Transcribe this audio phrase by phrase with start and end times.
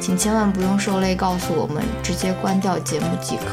[0.00, 3.44] 请千万不用受累告诉我们，直接关掉节目即可。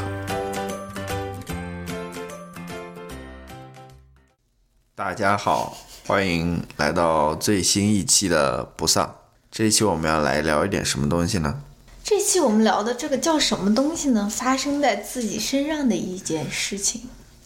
[4.94, 9.14] 大家好，欢迎来到最新一期的不丧。
[9.50, 11.60] 这一期我们要来聊一点什么东西呢？
[12.02, 14.26] 这期我们聊的这个叫什么东西呢？
[14.34, 17.02] 发生在自己身上的一件事情，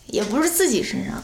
[0.06, 1.20] 也不是自己身上，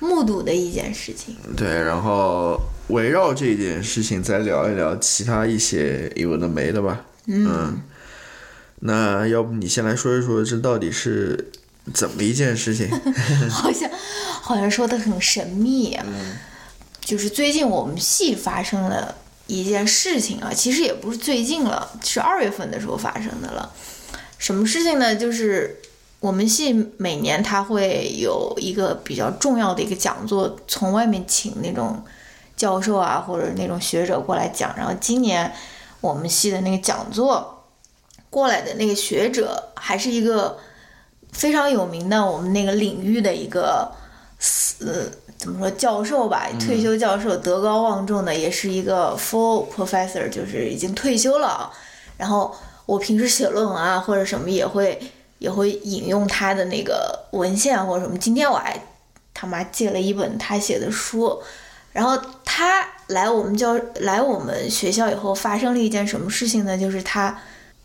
[0.00, 1.36] 目睹的一件事情。
[1.54, 2.58] 对，然后。
[2.88, 7.04] 围绕这件事情再聊一聊其他一些有的没的吧。
[7.30, 7.82] 嗯，
[8.80, 11.52] 那要不你先来说一说，这到底是
[11.92, 12.88] 怎么一件事情？
[13.50, 13.90] 好像
[14.40, 15.94] 好像说的很神秘。
[16.02, 16.36] 嗯，
[17.00, 19.14] 就是最近我们系发生了
[19.46, 23.70] 一件事情啊，其实也不是最近了，是二月份的时候发生的了。
[24.38, 25.14] 什么事情呢？
[25.14, 25.76] 就是
[26.20, 32.02] 我们系每年他会有一个比较重要的一个讲座，从外面请那种。
[32.56, 35.54] 教授啊，或者那种学者过来讲，然后今年
[36.00, 37.64] 我们系的那个讲座
[38.30, 40.58] 过来的那个学者，还是一个
[41.32, 43.90] 非常有名的我们那个领域的一个
[44.80, 51.72] 呃怎么说教授吧，退休教授，德高望重的，也是一个 full professor，就是已经退休了。
[52.16, 52.54] 然后
[52.86, 55.00] 我平时写论文啊或者什么也会
[55.38, 58.18] 也会引用他的那个文献或者什么。
[58.18, 58.80] 今天我还
[59.32, 61.42] 他妈借了一本他写的书。
[61.90, 66.78] 然后他来我们教来我们学校以后，发生了一件什么事情呢？
[66.78, 67.38] 就是他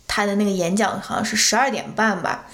[0.08, 2.46] 他的那个演讲好像是十二点半吧，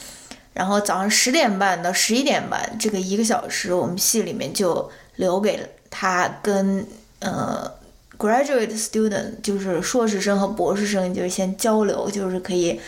[0.53, 5.59] 然后早上十点半到十一点半这个一个小时，我们系里面就留给
[5.90, 6.85] 他跟
[7.19, 7.72] 呃
[8.18, 12.79] graduate student，就是硕士生和博士生，就是先交流，就是可以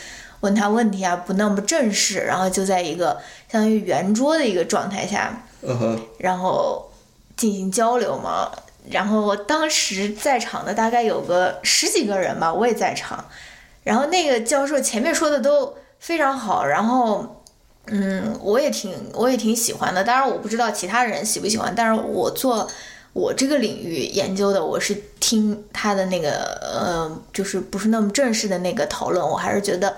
[0.42, 3.20] 问他问题啊，不那么正式，然后就在一个
[3.52, 5.44] 相当于圆桌的一个状态下，
[6.20, 6.88] 然后。
[7.38, 8.52] 进行交流嘛，
[8.90, 13.24] 然后当时在场的大概有个十几个人吧，我也在场。
[13.84, 17.44] 然后那个教授前面说的都非常好，然后
[17.88, 20.04] 嗯，我也挺我也挺喜欢的。
[20.04, 22.70] 当然我不知道其他人喜不喜欢，但是我做
[23.14, 29.98] 我这个领域研究的，我是听他的那个呃，就是不是那么正式的那个讨论，我还是觉得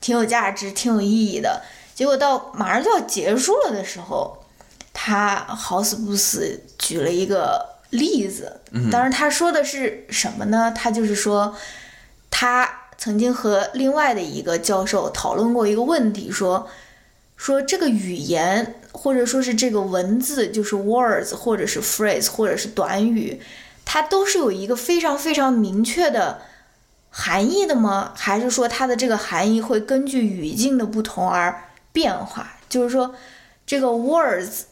[0.00, 1.62] 挺有价值、挺有意义的。
[1.94, 4.38] 结果到马上就要结束了的时候。
[4.94, 8.60] 他好死不死举了一个例子，
[8.90, 10.72] 当然他说的是什么呢？
[10.74, 11.54] 他就是说，
[12.30, 12.66] 他
[12.96, 16.66] 曾经和另外的一个教授讨论过一个问题，说
[17.36, 23.40] 说这个语言或者说是这个文字，就是 words 或者是 phrase 或者是短语，
[23.84, 26.40] 它都是有一个非常非常明确的
[27.10, 28.12] 含义的吗？
[28.16, 32.54] 还是说它的这个含义会根据语境的不同而变化？
[32.70, 33.14] 就是说
[33.66, 34.62] 这个 words。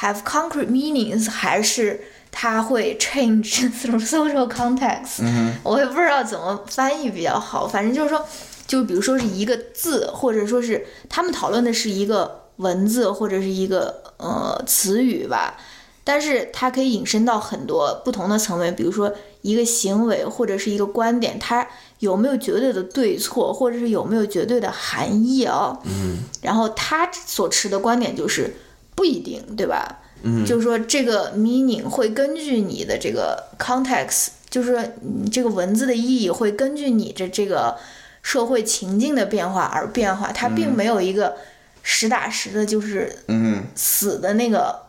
[0.00, 2.00] have concrete meanings 还是
[2.32, 5.22] 它会 change through social context？
[5.62, 7.68] 我也不知道怎么翻译比较好。
[7.68, 8.26] 反正就是说，
[8.66, 15.56] 就比如说是一个字，或者说是他们讨论的是一个文字或者是一个呃词语吧。
[16.02, 21.64] 但是它可以引申到很多不同的层面，比如说一个行为或者是一个观点，它
[22.00, 25.78] 有没有绝对的对错，或者是有没有绝对的含义啊？
[25.84, 26.24] 嗯。
[26.40, 28.56] 然后他所持的观点就是。
[28.94, 30.01] 不一定，对吧？
[30.22, 37.76] 嗯，就是说这个 meaning 会根据你的这个 context，就是你这个文字的意义会根据你的这个
[38.22, 41.36] 社会情境的变化而变化，它并没有一个
[41.82, 44.82] 实打实的，就是嗯死的那个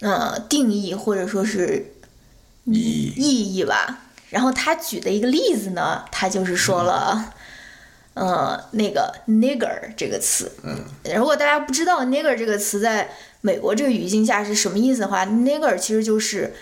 [0.00, 1.92] 呃定义或者说是
[2.64, 4.00] 意意义吧。
[4.30, 7.32] 然后他举的一个例子呢，他就是说了。
[8.14, 10.84] 呃，那个 nigger 这个词，嗯，
[11.16, 16.54] 如果大家不知道 nigger 这个词在美国这个语境下是什么意思的话，nigger 其实就是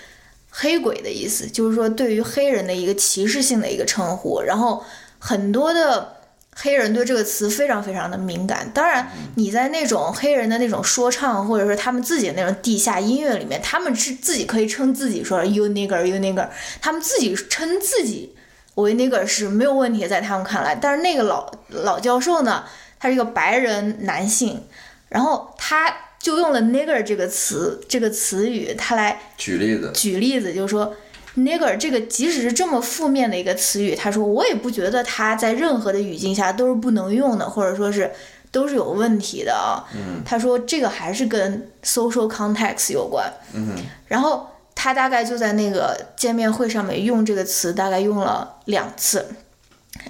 [0.50, 4.40] 黑鬼的意思，就是说对于黑人的一个歧视性的一个称呼。
[4.40, 4.82] 然后
[5.18, 6.16] 很多的
[6.54, 8.70] 黑人对这个词非常非常的敏感。
[8.74, 16.48] 当然，你在那种黑人的那种说唱，或者说他们自己的那种地下音乐里面，他们是自己可以称自己说 “you nigger you nigger”，
[16.80, 18.34] 他们自己称自己
[18.76, 20.74] 为 nigger 是没有问题，在他们看来。
[20.74, 22.64] 但是那个老老教授呢，
[22.98, 24.62] 他是一个白人男性，
[25.08, 30.94] 然后他就用了 nigger 这个词这个词语，他来举例子，举例子，就是说。
[31.34, 38.12] nigger 这个即使是这么负面的一个词语，他说我也不觉得他在任何的语境下都是不能用的，或者说是
[38.50, 39.80] 都是有问题的啊。
[39.94, 43.32] 嗯他说这个还是跟 social context 有关。
[43.54, 43.74] 嗯
[44.08, 49.26] 然后他大概就在那个见面会上面用这个词，大概用了两次，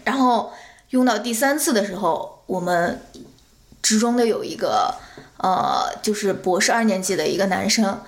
[0.05, 0.53] 然后
[0.91, 3.01] 用到第三次的时候，我们
[3.83, 4.95] 职中的有一个
[5.39, 8.01] 呃，就是博士二年级的一个男生。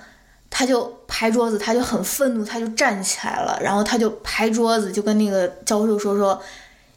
[0.57, 6.41] 他就拍桌子，他就很愤怒，他就站起来了，然后他就拍桌子，就跟那个教授说说，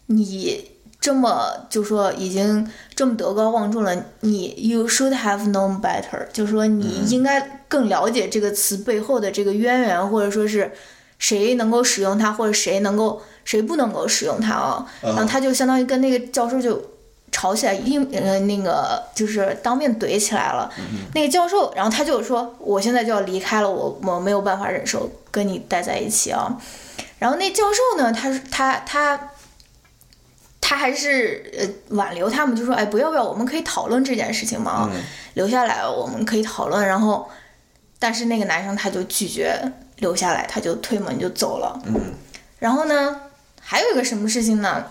[0.06, 0.70] 你
[1.00, 10.72] 这么就说已经这么德高望重了，你 you should have known better，就是说你应该更了解这个词背后的这个渊源，或者说是
[11.18, 14.86] 谁能够使用它，或者谁能够谁不能够使用它啊。
[15.02, 16.82] 然后他就相当于跟那个教授就。
[17.30, 20.72] 吵起来，一呃那个就是当面怼起来了。
[21.14, 26.58] 那个教授，然后他就说：“我现在就要离开了，我我没有办法忍受跟你待在一起啊。”
[27.20, 29.30] 然后那教授呢，他他他他
[30.76, 34.90] 还是呃挽留他们，就说：“哎，不要不要，我们可以讨论这件事情嘛啊，
[35.34, 37.28] 留下来我们可以讨论。”然后，
[37.98, 39.60] 但是那个男生他就拒绝
[39.96, 41.80] 留下来，他就推门就走了。
[41.86, 42.14] 嗯
[42.58, 43.20] 然后呢，
[43.60, 44.84] 还有一个什么事情呢？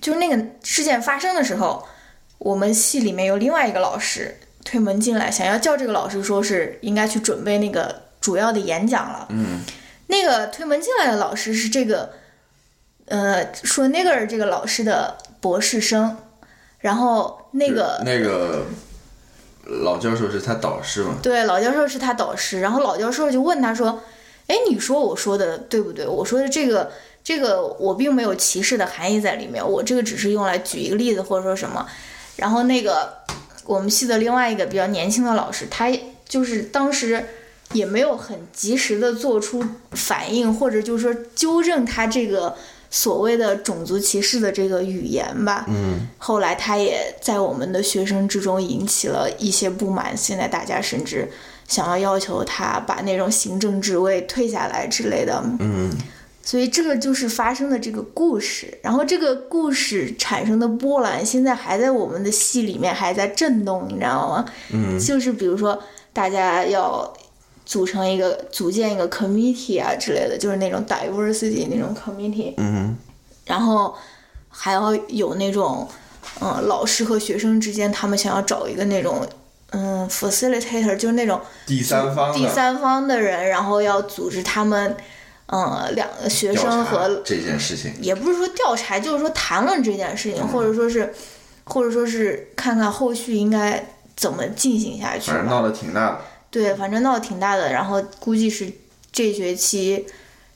[0.00, 1.84] 就是那个事件发生的时候，
[2.38, 9.26] 我们系里面有另外一个老师推门进来，想要叫这个老师说是应该去准备那个主要的演讲了。
[9.30, 9.60] 嗯
[10.06, 12.12] 那个推门进来的老师是这个，
[13.06, 16.16] 呃，说那个这个老师的博士生，
[16.78, 18.64] 然后那个那个
[19.64, 21.16] 老教授是他导师嘛？
[21.22, 24.02] 对老教授是他导师，然后老教授就问他说
[24.48, 26.06] ：“哎，你说我说的对不对？
[26.06, 26.90] 我说的这个。”
[27.24, 31.86] 这个我并没有歧视的含义在里面，我这个只是用来举一个例子或者说什么。
[32.34, 33.18] 然后那个
[33.64, 35.88] 我们系的另外一个比较年轻的老师，他
[36.28, 37.24] 就是当时
[37.74, 42.56] 也没有很及时的做出反应，或者就是说纠正他这个
[42.92, 45.64] 所谓的种族歧视的这个语言吧。
[45.66, 51.28] 嗯后来他也在我们的学生之中引起了一些不满，现在大家甚至
[51.66, 55.42] 想要要求他把那种行政职位退下来之类的。
[55.58, 55.90] 嗯
[56.44, 64.44] 所以这个就是发生的这个故事，然后这个故事产生的波澜，现在还在我们的戏里面还在震动，你知道吗？
[64.72, 65.80] 嗯就是比如说
[66.12, 67.10] 大家要
[67.64, 72.96] 组成一个、组建一个 committee 啊之类的，就是那种 diversity 那种 committee，嗯
[73.46, 73.94] 然后
[74.48, 75.88] 还要有那种，
[76.40, 79.26] 嗯，老师和学生之间他们想要找一个那种，
[79.70, 84.96] 嗯，facilitator，就是那种第三方第三方的人，然后要组织他们。
[85.54, 87.92] 嗯，两个学生和这件事情。
[88.00, 91.12] 也不是说调查，就是说谈论这件事情，或者说是，
[91.64, 93.84] 或者说是看看后续应该
[94.16, 95.30] 怎么进行下去。
[95.30, 96.20] 反正闹得挺大的。
[96.52, 98.70] 对，反正闹得挺大的，然后估计是
[99.10, 100.06] 这学期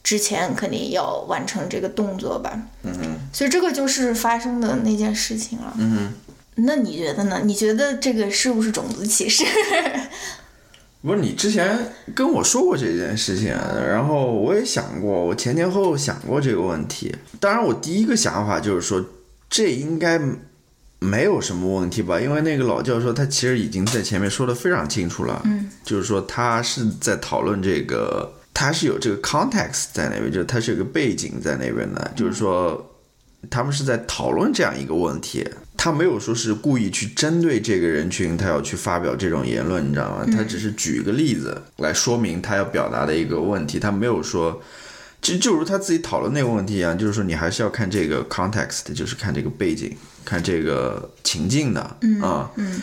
[0.05, 2.57] 之前肯定要完成这个动作吧。
[2.85, 5.75] 嗯哼所以这个就是发生的那件事情了。
[5.79, 6.12] 嗯哼。
[6.59, 7.43] 那你觉得呢？
[7.45, 9.45] 你觉得这个是不是种族歧视？
[11.03, 17.15] 不是你之前跟我说过这件事情，然后我也想过，我前前后后想过这个问题。
[17.38, 19.05] 当然，我第一个想法就是说，
[19.50, 20.19] 这应该
[21.07, 22.21] 没有什么问题吧？
[22.21, 32.85] 因为那个老教授他其实已经在前面说的非常清楚了，嗯，就是说他是在讨论这个，他是有这个 context 在那边，就是他是有个背景在那边的，就是说
[33.49, 35.49] 他们是在讨论这样一个问题。
[35.79, 40.27] 他没有说是故意去针对这个人群，他要去发表这种言论，你知道吗？
[40.33, 44.61] 他只是举一个例子来说明他要表达的一个问题，他没有说，
[45.20, 52.50] 就就如他自己讨论那个问题一样，就是说你还是要看这个 context，就是看这个背景，看这个情境的嗯啊。
[52.56, 52.80] 嗯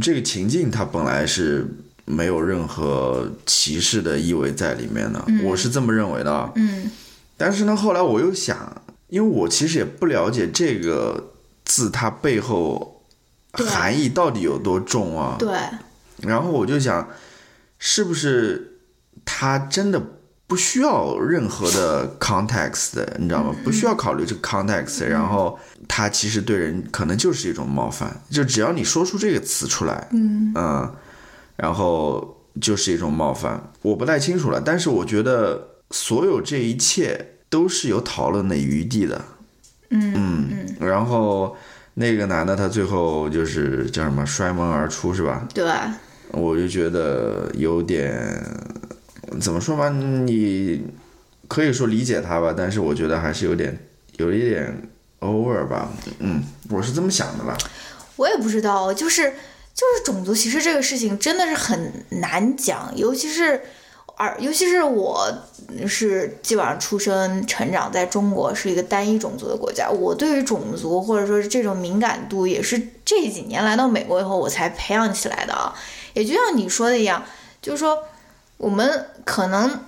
[0.00, 1.66] 这个情境它本来是
[2.04, 6.52] 没有任何歧视的意味在里面的，我是这么认为的啊。
[6.54, 6.90] 嗯
[7.36, 11.32] 但是呢，后来我又想，因为我其实也不了解这个
[11.64, 13.02] 字它背后
[13.52, 15.36] 含义到底有多重啊。
[15.38, 15.58] 对，
[16.18, 17.08] 然后我就想，
[17.78, 18.78] 是不是
[19.24, 20.00] 他真的
[20.50, 23.54] 不需要任何的 context 的，你知道吗？
[23.62, 30.92] 不需要考虑这个 context，然后他其实对人可能就是一种冒犯，就只要你说出这个词出来，嗯嗯，
[31.54, 33.62] 然后就是一种冒犯。
[33.82, 39.22] 我不太清楚了，但是我觉得所有这一切都是有讨论的余地的。
[39.90, 41.56] 嗯嗯，然后
[41.94, 45.46] 那个男的他最后就是叫什么摔门而出是吧？
[45.54, 45.64] 对，
[46.32, 48.44] 我就觉得有点
[49.38, 50.82] 怎么说吧，你
[51.46, 53.78] 可以说理解他吧，但是我觉得还是有点
[54.16, 54.88] 有一点
[55.20, 55.90] over 吧。
[56.18, 57.56] 嗯，我是这么想的吧。
[58.16, 59.30] 我也不知道，就是
[59.74, 63.60] 就是种族歧视这个事情真的是很难讲，尤其是
[64.16, 65.32] 而尤其是我
[65.86, 75.74] 是基本上出生成长在中国是一个单一种族的国家，我对于种族或者说是这种敏感度也是这几年来到美国以后我才培养起来的啊。
[76.12, 77.22] 也就像你说的一样，
[77.62, 77.96] 就是说
[78.60, 79.80] 我们可能。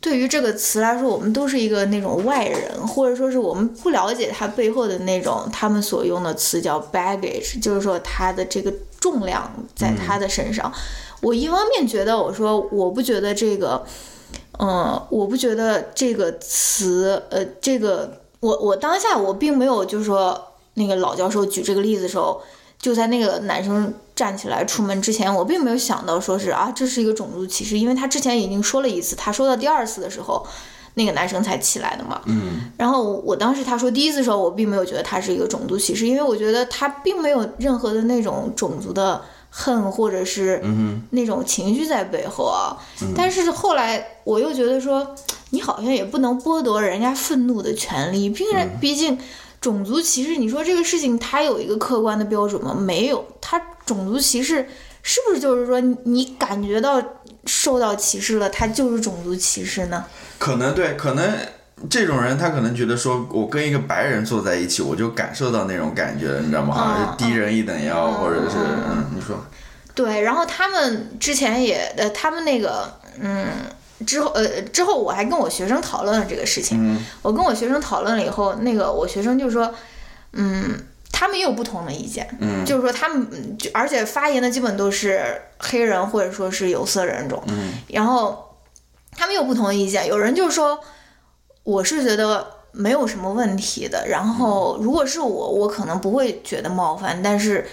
[0.00, 10.72] 对于这个词来说，我们都是一个那种外人，或者说是我们不了解它背后的那种他们所用的词叫 baggage，就是说它的这个重量在他的身上。
[11.20, 13.84] 我一方面觉得，我说我不觉得这个，
[14.60, 20.40] 嗯，我不觉得这个词，呃，这个我我当下我并没有就是说
[20.74, 22.40] 那个老教授举这个例子的时候。
[22.80, 30.46] 就在那个男生站起来出门之前，我并没有想到说是啊，这是一个种族歧视，因为他之前已经说了一次，他说到第二次的时候，
[30.94, 32.20] 那个男生才起来的嘛。
[32.26, 32.70] 嗯。
[32.76, 40.62] 然后我当时他说第一次的时候，我并没有觉得他是一个种族歧视，因为我觉得他并没有任何的那种种族的恨或者是
[41.10, 42.78] 那种情绪在背后啊。
[43.16, 45.16] 但是后来我又觉得说，
[45.50, 49.18] 你好像也不能剥夺人家愤怒的权利，毕竟毕竟。
[49.60, 52.72] 种族歧视，你说这个事情它有一个客观的标准吗？
[52.74, 53.26] 没有。
[53.40, 54.68] 它种族歧视
[55.02, 57.02] 是不是就是说你感觉到
[57.44, 60.04] 受到歧视了，它就是种族歧视呢？
[60.38, 61.36] 可能对，可能
[61.90, 66.74] 这种人他可能觉得说我跟一个白人坐在一起，我就感受到那种感觉，你知道吗？
[66.74, 69.44] 好像是低人一等要，或者是嗯，你说。
[69.94, 73.46] 对，然后他们之前也呃，他们那个嗯。
[74.06, 77.04] 之后，呃，之后我还跟我学生讨论了这个事情。
[77.20, 79.74] 我跟我学生讨论了以后，那个我学生就说，
[80.32, 80.78] 嗯，
[81.10, 82.28] 他们也有不同的意见，
[82.64, 87.42] 就是说他们，就而且发言的基本都是黑人或者说是有色人种。
[87.88, 88.54] 然后
[89.16, 90.78] 他们有不同的意见，有人就说，
[91.64, 94.06] 我是觉得没有什么问题的。
[94.06, 97.66] 然后如果是我，我可能不会觉得冒犯，但是，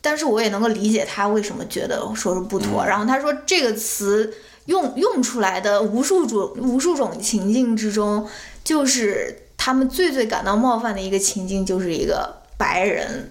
[0.00, 2.86] 但是我也能够理解他为什么觉得说是不妥。
[2.86, 4.32] 然后他说这个词。
[4.66, 8.26] 用用出来的无数种无数种情境之中，
[8.62, 13.30] 就是他们最最感到冒犯的一个情境，就是一个白人，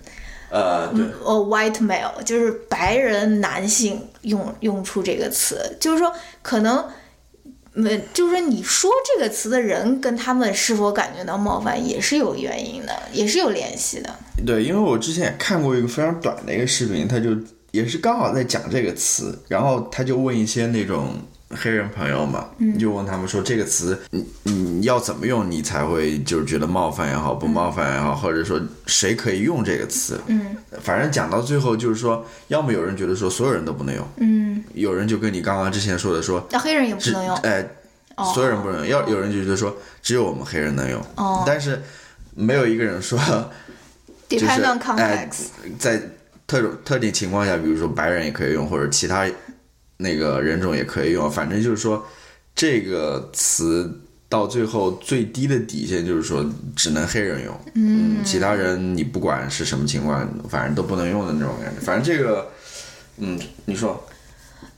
[0.52, 6.14] 呃，对，呃，white male，就是白人男性用用出这个词，就是说
[6.44, 6.86] 可能，
[7.74, 14.16] 没，就是说你说这个词的人跟他们是否感觉到冒犯，也是有原因的，也是有联系的。
[14.46, 17.32] 对，因为我之前也看过一个非常短的一个视频，他就。
[17.74, 21.16] 也是刚好在讲这个词，然后他就问一些那种
[21.50, 37.68] 黑人朋友嘛，就问他们说这个词你你要怎么用，你才会就是觉得冒犯也好，不冒犯也好，或者说谁可以用这个词，嗯，反正讲到最后就是说，要么有人觉得说所有人都不能用，嗯，有人就跟你刚刚之前说的说，那黑人也不能用，哎，
[38.36, 41.82] 所有人不能用，要有人就觉得说只有我们黑人能用，哦，但是
[42.36, 43.18] 没有一个人说，
[44.30, 44.46] 就是
[44.96, 45.28] 哎，
[45.80, 46.00] 在。
[46.46, 49.30] 特种特定情况下，比如说白人也可以用，或者其他
[49.98, 51.30] 那个人种也可以用。
[51.32, 52.06] 反正就是说，
[52.56, 56.46] 这个词到最后最低的底线就是说，
[56.76, 57.60] 只能黑人用。
[57.76, 61.80] 嗯，其他人你不管是什么情况，反正都不能用的那种感觉。
[61.82, 62.50] 反正这个，
[63.18, 64.04] 嗯，你说。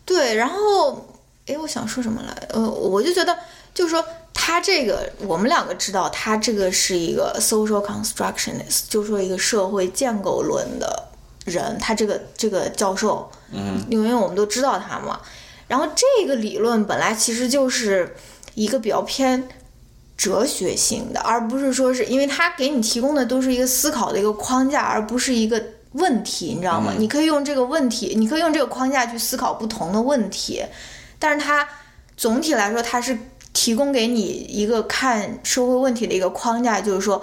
[0.05, 1.07] 对，然后，
[1.48, 2.48] 哎，我想说什么来？
[2.50, 3.36] 呃，我就觉得，
[3.74, 11.10] 就是说，他这个，我们两个知道，他这个是一个 social constructionist，就是说一个社会建构论的。
[11.46, 15.22] 人，他这个这个教授，嗯，因为我们都知道他嘛。
[15.68, 18.16] 然后这个理论本来其实就是
[18.56, 19.48] 一个比较偏
[20.18, 26.94] 哲学性的，而不是说是因为他给你提供的都是一个思考的一个框架，而不是一个问题，你知道吗？
[26.98, 30.64] 你可以用这个问题，你可以用这个框架去思考不同的问题，
[31.20, 31.68] 但是它
[32.18, 33.18] 总体来说，它是
[33.54, 37.22] 提供给你一个看社会问题的一个框架，就是说。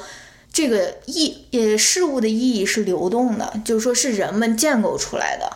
[0.53, 5.51] 这个意呃事物的意义是流动的，就是说是人们建构出来的。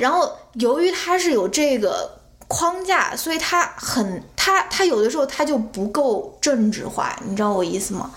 [0.00, 2.10] 然后由于它是有这个
[2.48, 8.10] 框架，所以它很它它有的时候它就不够政治化，你知道我意思吗？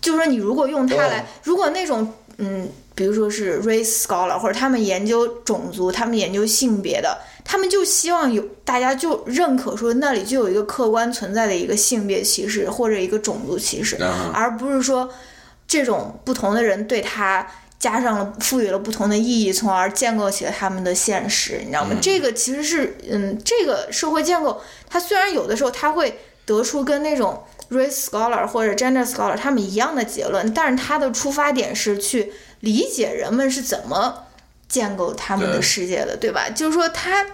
[0.00, 13.98] 就是说你如果用它来，如果那种嗯，比如说是 race scholar 或者他们研究种族、他们研究性别的，他们就希望有大家就认可说那里就有一个客观存在的一个性别歧视或者一个种族歧视，
[14.32, 15.10] 而不是说。
[15.72, 17.46] 这种不同的人对他
[17.78, 21.96] 加上了赋予了不同的意义，从而建构起了他们的现实，你知道吗？
[21.98, 24.60] 这个其实是，嗯，这个社会建构，
[24.90, 34.24] 它虽然有的时候它会得出跟那种 race scholar 或者 gender scholar 他们一样的结论，但是他的出发点是去理解人们是怎么
[34.68, 36.50] 建构他们的世界的，对吧？
[36.50, 37.24] 就是说它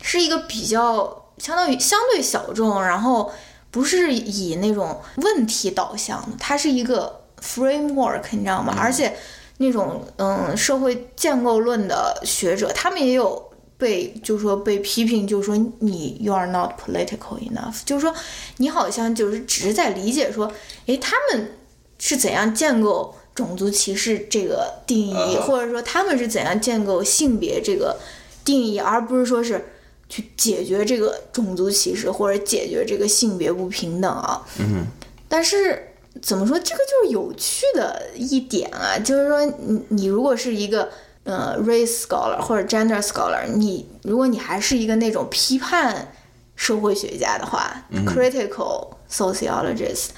[0.00, 3.32] 是一个比较相当于相对小众，然后
[3.72, 8.74] 不是以那种问题导向的，它是一个 framework，你知道吗？
[8.78, 9.14] 而且
[9.58, 18.14] 那种嗯社会建构论的学者，他们也有被就是说被批评，就是说你 you are not political enough，就是说
[18.56, 20.50] 你好像就是只是在理解说，
[20.86, 21.52] 诶，他们
[21.98, 27.96] 是怎样建构种族歧视这个定义，啊或者说他们是怎样建构性别这个
[28.44, 29.64] 定义，而不是说是
[30.08, 34.42] 去解决这个种族歧视或者解决这个性别不平等啊。
[34.58, 34.86] 嗯
[35.28, 40.88] 但是怎么说，这个就是有趣的一点啊，就是说你你如果是一个
[41.24, 46.12] 呃 race scholar 或者 gender scholar，你如果你还是一个那种批判
[46.54, 50.08] 社会学家的话、c r i t i c a l sociologist，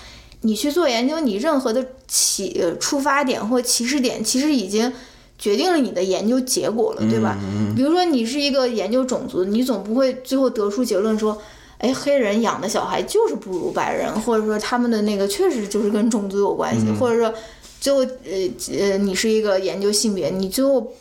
[0.43, 4.93] 你去做研究，你任何的起呃出发点或起始点，其实已经
[5.39, 7.39] 决定了你的研究结果了，对吧？
[7.75, 11.41] 比如说你是一个研究种族，你总不会最后得出结论说，
[11.79, 17.35] 哎，黑人养的小孩就是不如白人，或者说他们的那个确实就是跟种族有关系，或者说
[17.81, 20.93] 最后呃呃，你是一个研究性别，你最后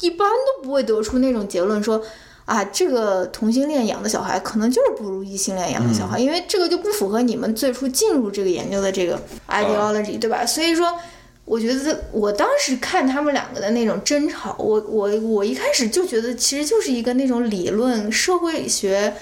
[0.00, 2.02] 一般都不会得出那种结论说。
[2.46, 10.46] 啊，这个同性恋养的小孩可能就是不如异性恋养的小孩，因为这个就不符合你们最初进入这个研究的这个 ideology，、对吧？
[10.46, 10.96] 所以说，
[11.44, 19.12] 我觉得我当时看他们两个的那种争吵，我我我一开始就觉得其实就是一个那种理论社会学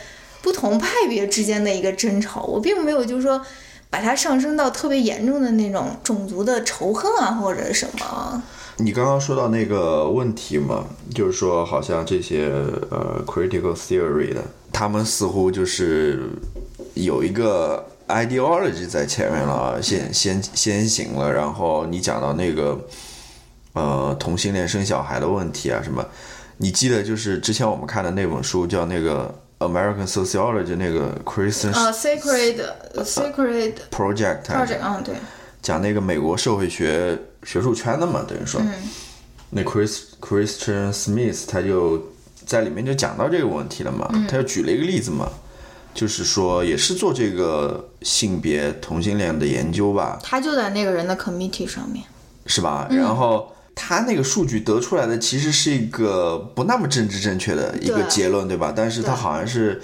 [0.44, 3.40] 不同派别之间的一个争吵，我并没有就是说
[3.88, 8.42] 把它上升到特别严重的那种种族的仇恨啊或者什么。
[8.76, 10.84] 你刚刚说到那个问题嘛，
[11.14, 12.52] 就是说好像这些
[12.90, 16.28] 呃 critical theory 的，他们似乎就是
[16.92, 21.32] 有一个 ideology 在前面了，先先先行了。
[21.32, 22.78] 然后你讲到那个
[23.72, 26.04] 呃同性恋生小孩的问题啊什么，
[26.58, 32.62] 你记得就是之前我们看的那本书叫那个 American Sociology 那个 Christian 啊，sacred
[33.04, 35.14] sacred Project project，嗯，对，
[35.62, 38.60] 讲那个美国社会学学术圈的嘛，等于说，
[39.50, 42.02] 那 Chris Christian Smith 他就
[42.44, 45.28] 在里面就讲到这个问题了嘛，他就举了一个例子嘛，
[45.94, 52.04] 就是说也是做这个性别同性恋的研究吧，他就在那个人的 committee 上面。
[52.46, 52.86] 是吧？
[52.90, 58.72] 然后他那个数据得出来的其实是一个不那么政治正确的一个结论，对吧？
[58.74, 59.80] 但是他好像是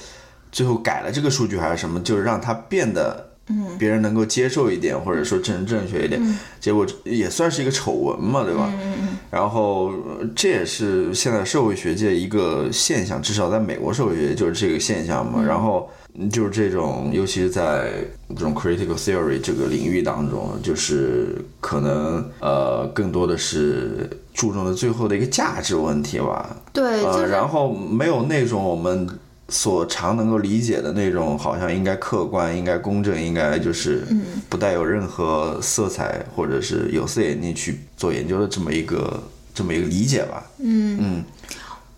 [0.52, 6.20] 最后改了这个数据还是什么，就是让它变得嗯别人能够接受一点，或者说政治正确一点，
[6.60, 8.72] 结果也算是一个丑闻嘛，对吧？
[8.72, 15.44] 嗯然后呃这也是现在社会学界一个现象，至少在美国社会学界就是这个现象嗯嘛。
[15.46, 15.88] 然后
[16.30, 17.92] 就是这种，尤其是在
[18.30, 26.56] 这种 critical theory 这个领域当中，就是可能呃更多的是注重的最后的一个价值问题吧。
[26.72, 29.08] 对，就呃，然后没有那种我们
[29.48, 39.22] 所常能够理解的那种，好像应该客观、应该公正、应该就是嗯不带有任何色彩或者是有色眼镜去做研究的这么一个
[39.54, 40.44] 这么一个理解吧。
[40.58, 41.24] 嗯嗯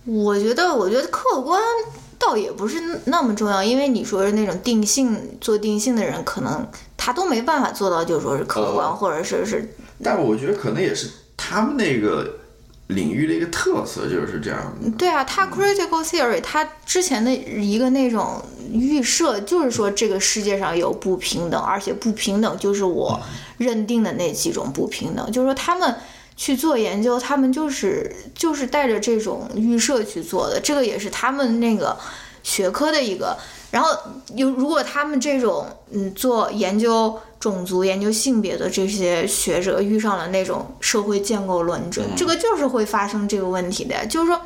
[0.04, 1.60] 我觉得，我觉得客观
[2.24, 6.64] 倒也不是那么重要，因为你说是那种定性做定性的人，可能
[6.96, 12.38] 他都没办法做到，就说是客观，哦或者是是但我觉得可能也是他们那个
[12.88, 14.90] 领域的一个特色，就是这样的。
[14.98, 23.20] 对啊，他 critical theory，他之前的一个那种预设就是说这个世界上有不平等，而且不平等就是我
[23.58, 25.94] 认定的那几种不平等，就是说他们
[26.42, 31.96] 去做研究，他们就是就是带着这种预设去做的，这个也是他们那个
[32.42, 33.38] 学科的一个。
[33.70, 33.96] 然后
[34.34, 44.04] 有如果他们这种嗯做研究种族、研究性别的这些学者遇上了那种社会建构论者，这个就是会发生这个问题的呀。
[44.04, 44.40] 就是说，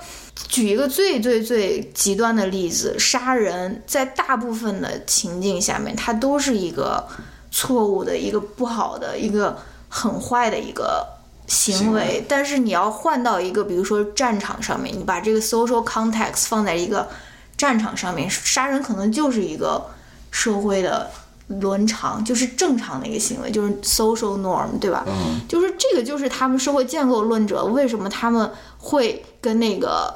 [0.49, 7.03] 举一个最最最极端的例子，杀人在大部分的情境下面，它都是一个
[7.51, 9.57] 错误的、一个不好的、一个
[9.89, 11.16] 很坏的一个
[11.47, 12.25] 行为。
[12.29, 17.09] 但是你要换到一个，比如说战场上面，你把这个 social context 放在一个
[17.57, 19.87] 战场上面，杀人可能就是一个
[20.31, 21.11] 社会的
[21.49, 25.05] 伦常，就是正常的一个行为，就是 social norm，对吧？
[25.07, 30.13] 嗯，就是这个，就是他们社会建构论者为什么他们会跟那个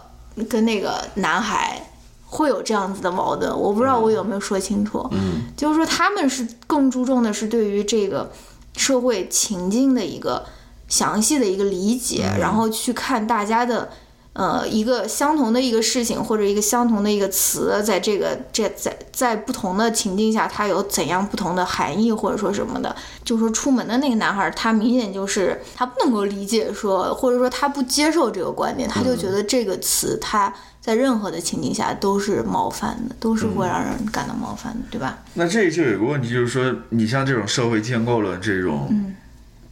[0.49, 1.81] 跟那个男孩
[2.27, 5.09] 会有这样子的矛盾，我不知道我有没有说清楚。
[5.13, 8.31] 嗯，就是说他们是更注重的是对于这个
[8.77, 10.45] 社会情境的一个
[10.91, 13.89] 详细的一个理解，然后去看大家的。
[14.33, 22.95] 呃，一个相同的一个事情或者一个相同的一个词，在这个这在在不同的情境下，它有怎样不同的含义或者说什么的。
[23.25, 35.19] 就说出门的那个男孩，他明显就是他不能够理解说，或者说他不接受这个观点，他就觉得这个词他在任何的情境下都是冒犯的，都是会让人感到冒犯的，对吧？
[35.35, 39.13] 那这就有个问题，就是说，你像这种社会建构论这种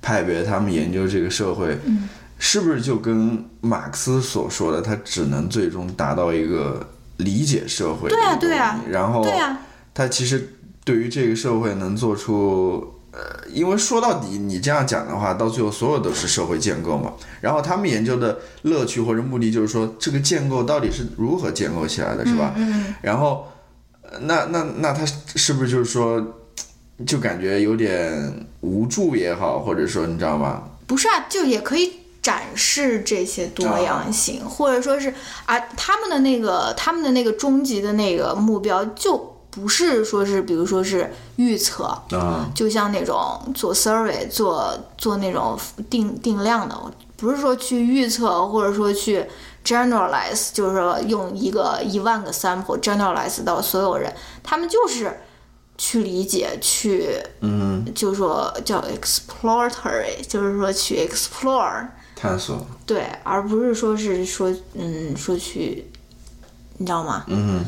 [0.00, 1.78] 派别，他们研究这个社会，
[2.38, 6.86] 是不是就跟马克思所说的，他只能最终达到一个
[7.18, 9.58] 理解社会的对啊对啊然后对啊，
[9.92, 12.94] 他其实对于这个社会能做出。
[13.10, 17.10] 呃，因为说到底，你这样讲的话，到最后所有都是社会建构嘛。
[17.40, 22.52] 然后他们研究的乐趣或者目的就是说，这个建构到底是如何建构起来的，是吧？
[22.56, 23.48] 嗯，然后，
[24.02, 26.22] 呃那那那他是不是就是说，
[27.06, 30.62] 就感觉有点无助也好，或者说你知道吗？
[30.86, 35.12] 不是啊，就也可以展示这些多样性，或者说是
[35.46, 45.58] 啊，他们的那个他们的那个终极的那个目标就不是说是比如说是预测，啊，就像那种做 survey 做做那种
[45.88, 46.74] 定定量的，
[47.16, 49.24] 不是说去预测或者说去
[49.64, 55.20] generalize，就是说用一个一万个 sample generalize 到所有人，他们就是
[55.78, 61.86] 去理解去，嗯，就是说叫 exploratory，就是说去 explore，
[62.16, 65.88] 探索，对，而不是说是说嗯说去，
[66.78, 67.24] 你知道吗？
[67.28, 67.64] 嗯。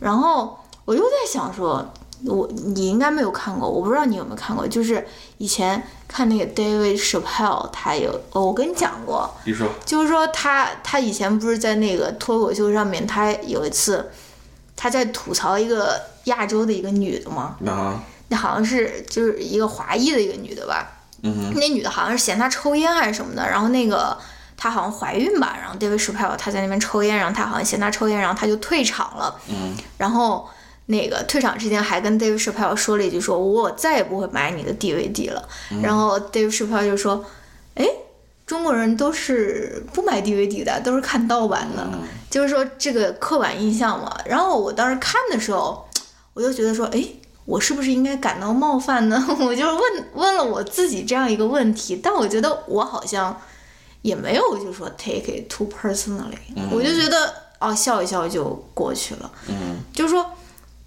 [0.00, 1.88] 然后我又在想说，
[2.26, 5.06] 我你应该没有看过，我不知道你有没有看过，就是
[5.38, 14.10] 以前看那个 David Chappelle，他有，哦我跟你讲过，你说，就是说他他以前不是在那个脱口秀上面，他有一次
[14.74, 20.88] 他在吐槽一个亚洲的一个女的嘛，啊，那好像是就是一个华裔的一个女的吧，
[21.22, 24.16] 嗯那女的好像是嫌他抽烟还是什么的，然后那个
[24.56, 29.34] 她好像怀孕吧，然后 David Chappelle 他在那边抽烟，然后他好像嫌他抽烟，然后他就退场了。
[29.48, 30.48] 嗯，然后
[30.86, 35.46] 那个退场之前还跟 David Chappelle 说了一句说，我再也不会买你的 DVD 了。
[35.82, 37.24] 然后 David Chappelle 就说，
[37.74, 37.86] 哎，
[38.46, 41.86] 中国人都是不买 DVD 的，都是看盗版的，
[42.30, 44.16] 就是说这个刻板印象嘛。
[44.24, 45.83] 然后我当时看的时候，
[46.34, 47.04] 我就觉得说，哎。
[47.46, 49.22] 我是不是应该感到冒犯呢？
[49.38, 49.82] 我就问
[50.14, 53.38] 问了我自己这样一个问题，但我觉得我好像
[54.00, 56.38] 也没有就说 take it too personally，、
[56.70, 59.30] 我就觉得哦笑一笑就过去了。
[59.48, 60.24] 嗯，就是说，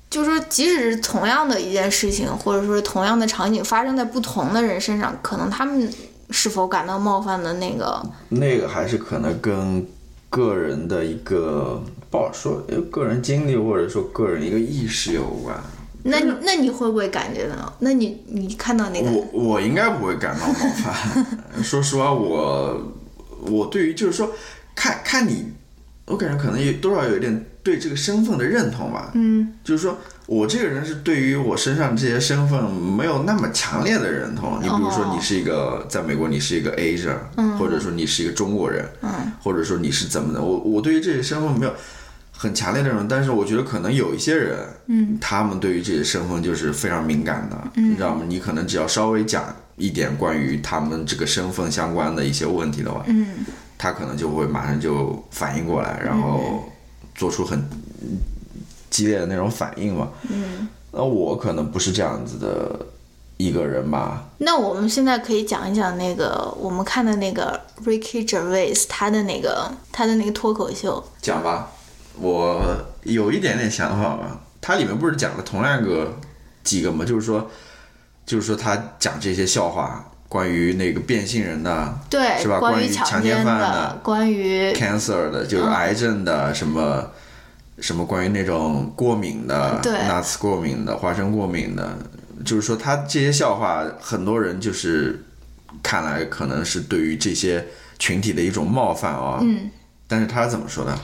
[0.09, 5.87] 就是说，即使是同样的一件事情，或者说同样的场景发生在不同的人身上，可能他们
[6.31, 9.87] 是否感到冒犯的那个，那个还是可能跟
[10.31, 15.55] 个人的一个不好说，呃个人经历或者说个人一个意识有关。
[16.03, 17.75] 那你那你会不会感觉到？
[17.79, 21.25] 那你你看到那个，我我应该不会感到冒犯。
[21.61, 22.93] 说实话，我
[23.41, 24.31] 我对于就是说，
[24.73, 25.51] 看看你，
[26.05, 29.11] 我感觉可能有多少有一点对这个身份的认同吧。
[29.15, 34.59] 嗯就是说我这个人是对于我身上这些身份没有那么强烈的认同。
[34.61, 35.13] 你比如说，哦。
[35.15, 39.09] 你是一个在美国，你是一个 Asian，、或者说你是一个中国人，嗯。
[39.41, 41.73] 或者说你是怎么的，我我对于这些身份没有
[42.31, 48.23] 很强烈的认同，但是我觉得可能有一些人，嗯，他们对于这些身份就是非常敏感的，你知道吗？
[48.27, 49.45] 你可能只要稍微讲
[49.77, 53.45] 一点关于他们这个身份相关的一些问题的话，嗯。
[53.79, 56.67] 他可能就会马上就反应过来，然后
[57.13, 57.63] 做出很
[58.97, 60.09] 激烈的那种反应嘛。
[60.29, 60.67] 嗯。
[60.91, 62.85] 那我可能不是这样子的
[63.37, 64.25] 一个人吧。
[64.39, 71.67] 那我们现在可以讲一讲那个我们看的那个 Ricky Gervais 他的那个他的那个脱口秀，讲吧，
[72.19, 72.59] 我
[73.03, 74.39] 有一点点想法吧。
[74.59, 76.17] 他里面不是讲了同样个
[76.63, 77.05] 几个嘛？
[77.05, 77.47] 就是说，
[78.25, 87.11] 就是说他讲这些笑话，关于那个变性人的对，是吧关于强强奸犯的的，关于 cancer 的，就是癌症的，什么
[87.79, 91.97] 什么关于那种过敏的，对 nuts 过敏的，花生过敏的，
[92.45, 95.25] 就是说他这些笑话，很多人就是
[95.83, 97.67] 看来可能是对于这些
[97.99, 99.39] 群体的一种冒犯啊。
[99.41, 99.69] 嗯。
[100.07, 100.97] 但是他怎么说的？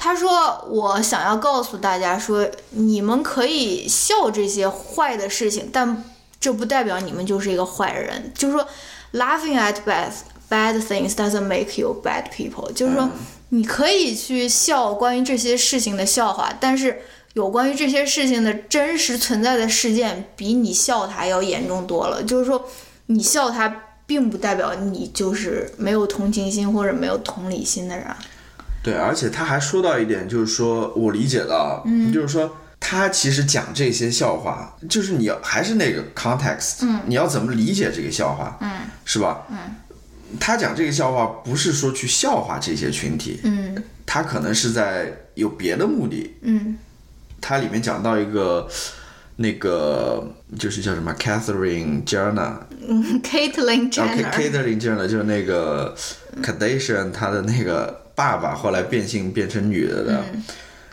[0.00, 6.04] 他说：“我想要告诉大家说，你们可以笑这些坏的事情，但
[6.40, 8.32] 这不代表你们就是一个坏人。
[8.34, 8.66] 就是说
[9.12, 10.12] ，laughing at bad
[10.48, 12.72] bad things doesn't make you bad people。
[12.72, 13.10] 就是说，
[13.50, 17.00] 你可以去笑关于这些事情的笑话，但是
[17.34, 22.22] 有关于这些事情的真实存在的事件，比你笑它要严重多了。
[22.22, 22.68] 就是说，
[23.06, 28.06] 你笑它，并不代表你就是没有同情心或者没有同理心的人。”
[28.82, 39.42] 对，而且他还说到一点，就是说我理解的，嗯，就是说他其实讲这些笑话，就是你要还是那个 context，嗯，你要怎么理解这个笑话，嗯，是吧？
[39.50, 39.58] 嗯，
[40.38, 43.82] 他讲这个笑话不是说去笑话这些群体，嗯。
[44.04, 46.34] 他可能是在有别的目的。
[46.42, 46.76] 嗯。
[47.40, 48.68] 他里面讲到一个
[49.36, 52.54] 那个就是叫什么 Catherine Jenner，
[52.86, 55.94] 嗯， Caitlyn 然后 Jenner，Catherine Jenner 就是那个
[56.42, 60.24] c a d a t i o n 他的那个爸爸后来变性变成女的的，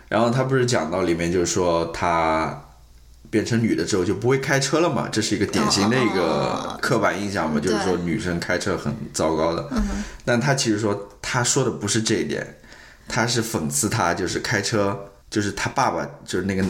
[0.10, 2.62] 然后他不是讲到里面就是说他。
[3.30, 9.70] 变成女的之后就不会开车了嘛，这是一个典型的一个刻板印象嘛，就是说女生开车很糟糕的。
[10.24, 12.58] 但他其实说他说的不是这一点，
[13.08, 14.98] 他是讽刺他就是开车，
[15.30, 16.64] 就是他爸爸就是那个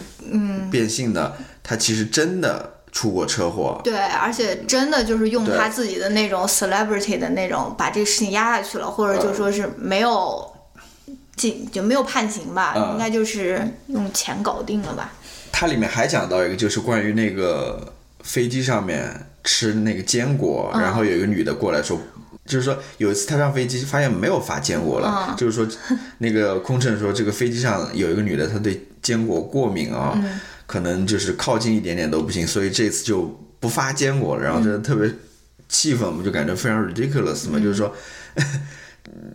[0.71, 10.49] 变性的，他其实真的出过车祸，对，而且真的就是用他自己的那种 celebrity 的那种把这个事情压下去了，或者就说是没有
[11.35, 12.93] 进就没有判刑吧，嗯。
[12.93, 15.11] 应该就是用钱搞定了吧。
[15.57, 19.09] 它里面还讲到一个，就是关于那个飞机上面
[19.41, 21.97] 吃那个坚果，然后有一个女的过来说，
[22.45, 25.65] 就是说有一次他上飞机发现没有发坚果了，就是说
[26.17, 30.21] 那个空乘说这个飞机上有一个女的她对坚果过敏啊、
[30.65, 33.21] 可能就是靠近一点点都不行，所以这次就
[33.61, 35.09] 不发坚果了，然后真的特别
[35.69, 37.95] 气愤，我们就感觉非常 ridiculous 嘛，就是说。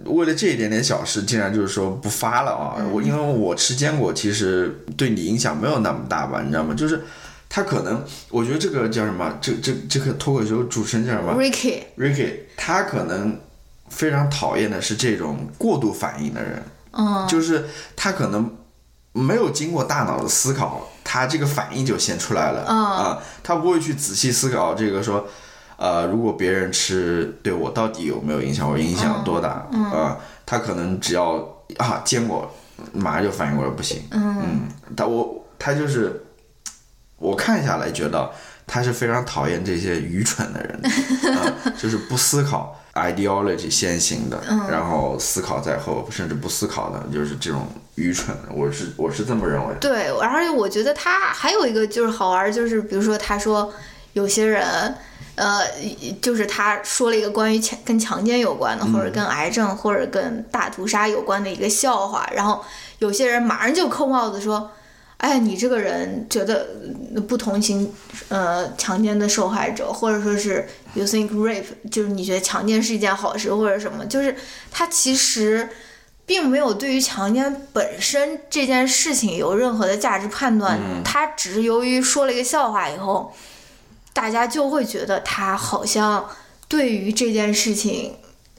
[0.07, 2.83] 为了这一点点小事，竟然就是说不发了啊！
[2.93, 6.75] 我因为我吃坚果，其实对你影响没有那么大吧，你知道吗？
[6.75, 7.03] 就是
[7.49, 9.39] 他可能，我觉得这个叫什么？
[9.41, 13.39] 这这这个脱口秀主持人叫什么 Ricky，？Ricky，他可能
[13.89, 18.57] 非常讨厌的是这种过度反应的人，嗯，就是他可能
[19.13, 25.29] 没有经过大脑的思考，他这个反应就先出来了嗯啊，他不会去仔细思考这个说。
[25.81, 29.67] 呃，如果别人吃对我到底有没有影响，我影响有多大？
[29.73, 31.37] 嗯啊，他可能只要
[31.79, 32.55] 啊坚果，
[32.93, 34.03] 马上就反应过来不行。
[34.11, 36.23] 嗯，他我他就是
[37.17, 38.31] 我看下来觉得
[38.67, 40.79] 他是非常讨厌这些愚蠢的人，
[41.35, 44.39] 啊，就是不思考 ideology 先行的，
[44.71, 48.53] 然后思考在后，甚至不思考的，就是这种愚蠢的。
[48.53, 49.75] 我是我是这么认为。
[49.81, 53.73] 对，而且我觉得他还有一个就是好玩儿，就是比如说他说
[54.13, 54.95] 有些人。
[55.41, 55.65] 呃，
[56.21, 62.63] 就是他说了一个关于强跟强奸有关的，或者跟癌症或者跟大屠杀有关的一个笑话，然后
[62.99, 64.71] 有些人马上就扣帽子说
[65.17, 66.69] ：“哎，你这个人觉得
[67.15, 67.91] 呃不同情
[68.29, 74.37] 呃强奸的受害者，或者说是 you think rape 就是你觉得强奸是一件好事或者什么，就是
[74.71, 75.67] 他其实。”
[76.27, 83.35] 并没有对于强奸本身这件事情有任何的价值判断，他只是由于说了一个笑话以后，
[84.13, 86.29] 大家就会觉得他好像
[86.69, 88.15] 对于这件事情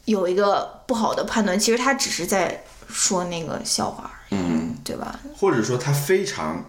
[0.05, 1.59] 有一个不好的判断。
[1.59, 5.19] 其实他只是在说那个笑话而已，嗯，对吧？
[5.37, 6.63] 或者说他非常，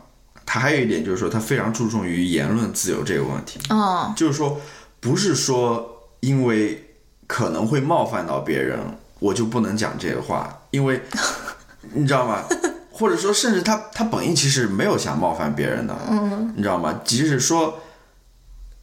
[0.44, 3.58] 他还有一点就是说他非常注重于言论自由这个问题。
[3.70, 4.60] 嗯就是说，
[5.00, 6.94] 不是说因为
[7.26, 8.78] 可能会冒犯到别人，
[9.18, 11.00] 我就不能讲这个话，因为
[11.94, 12.44] 你知道吗？
[12.92, 17.00] 或者说，甚至他他本意其实没有想冒犯别人的，嗯你知道吗？
[17.02, 17.80] 即使说，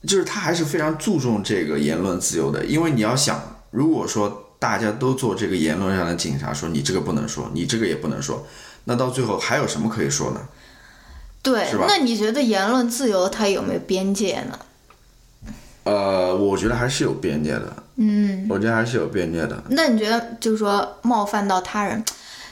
[0.07, 8.47] 就是他还是非常注重这个言论自由的，因为你要想，如果说大家都做这个言论上的警察，说你这个不能说，你这个也不能说，
[8.85, 10.41] 那到最后还有什么可以说呢？
[11.41, 11.85] 对是吧。
[11.87, 14.59] 那你觉得言论自由它有没有边界呢？
[15.83, 19.63] 呃，我觉得还是有边界的，嗯，我觉得还是有边界的。
[19.69, 22.03] 那你觉得就是说冒犯到他人，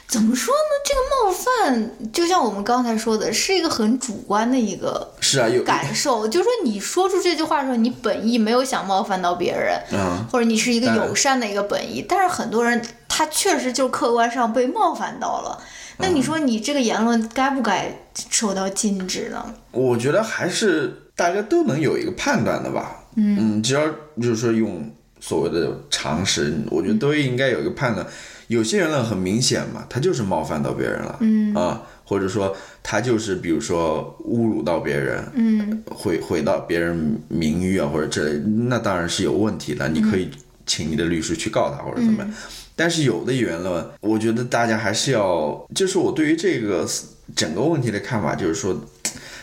[0.08, 0.70] 怎么说呢？
[0.84, 15.62] 这个冒犯就像我们刚才说的，是一个很主观的一个是啊，有感受，就是说你说出这句话的时候，你本意没有想冒犯到别人，嗯，或者你是一个友善的一个本意，但是很多人他确实就客观上被冒犯到了。
[15.98, 17.94] 那你说你这个言论该不该
[18.30, 19.54] 受到禁止呢？
[19.72, 23.04] 我觉得还是大家都能有一个判断的吧。
[23.16, 24.90] 嗯，只要就是说用
[25.20, 28.06] 所谓的常识，我觉得都应该有一个判断。
[28.48, 39.88] 有些人呢很明显嘛，他就是冒犯到别人了，嗯啊，或者说他就是比如说侮辱到别人，嗯毁毁到别人名誉啊或者之类，那当然是有问题的。
[39.88, 40.30] 你可以
[40.66, 42.34] 请你的律师去告他或者怎么样。
[42.74, 46.88] 但是有的言论，我觉得大家还是要，就是我对于这个
[47.34, 48.80] 整个问题的看法，就是说，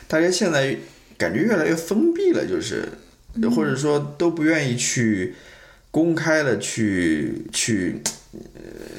[0.07, 0.75] 大家现在
[1.17, 2.87] 感觉越来越封闭了，就是，
[3.53, 5.35] 或者说都不愿意去
[5.91, 8.24] 公开的去去，呃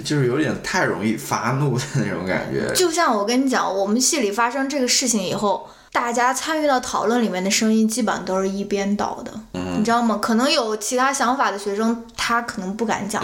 [0.05, 2.73] 就是有点太容易发怒的那种感觉。
[2.75, 10.19] 就像我跟你讲，我们系里发生这个事情以后，大家参与到讨论里面的声音基本上都是一边倒的，嗯你知道吗？
[10.21, 13.23] 可能有其他想法的学生，他可能不敢讲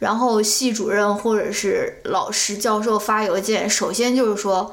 [0.00, 4.70] 然后系主任或者是老师、教授发邮件，首先就是说，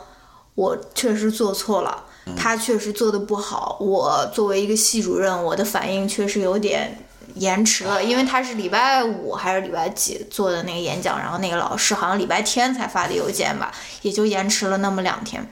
[0.56, 2.04] 我确实做错了，
[2.36, 6.98] 他确实做的不好，我作为一个系主任，我的反应确实有点
[7.36, 15.50] 延迟了，因为他是礼拜五还是礼拜几做的那个演讲，然后那个老师好像礼拜天才发的邮件吧，也就延迟了那么两天。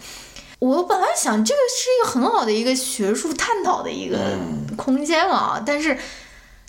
[0.59, 4.17] 我本来想这个是一个很好的一个学术探讨的一个
[4.75, 5.97] 空间啊，但是，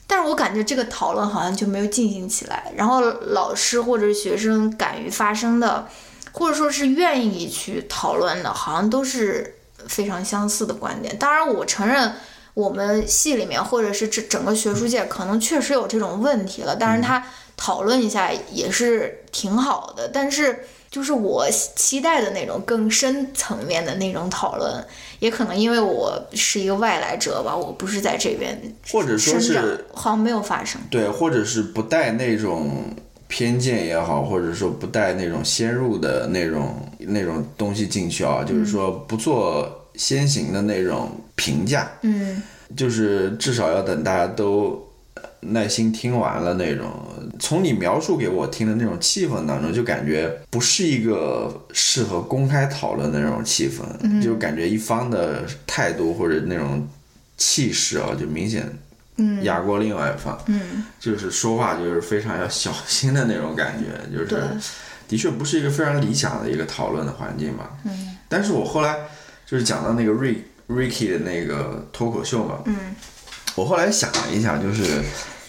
[0.06, 2.72] 但是我感觉这个讨论好像就没有进行起来。
[2.76, 5.88] 然后老师或者学生敢于发声的，
[6.30, 9.56] 或者说是愿意去讨论的，好像都是
[9.88, 11.18] 非常相似的观点。
[11.18, 12.14] 当然，我承认
[12.60, 20.10] 我们系里面或者是这整个学术界可能确实有这种问题了，但是他讨论一下也是挺好的。
[20.12, 20.60] 但是。
[20.90, 24.84] 就是我期待的那种更深层面的那种讨论，
[25.20, 30.80] 也可能因为我是一个外来者吧，我不是在这边，或者说是好像没有发生。
[30.90, 32.92] 对，或者是不带那种
[33.28, 41.90] 偏见也好，或者说不带那种先入的那种那种东西进去啊，就是说不做先行的那种评价。
[42.02, 42.42] 嗯，
[42.76, 44.86] 就是至少要等大家都。
[45.42, 46.86] 耐心听完了那种，
[47.38, 56.86] 从你描述给我听的那种气氛当中，就感觉不是一个适合公开讨论的那种气氛，就感觉一方的态度或者那种
[57.38, 58.70] 气势啊，就明显
[59.40, 60.84] 压过另外一方，嗯。
[61.00, 64.42] 就是说话就是非常要小心的那种感觉，就是
[65.08, 67.70] 的确不是一个非常理想的一个讨论的环境嘛。
[68.28, 68.94] 但是我后来
[69.50, 70.36] 就是讲到那个 Rick
[70.68, 72.60] Ricky 的那个脱口秀嘛。
[72.66, 72.76] 嗯
[73.56, 75.02] 我后来想了一下，就是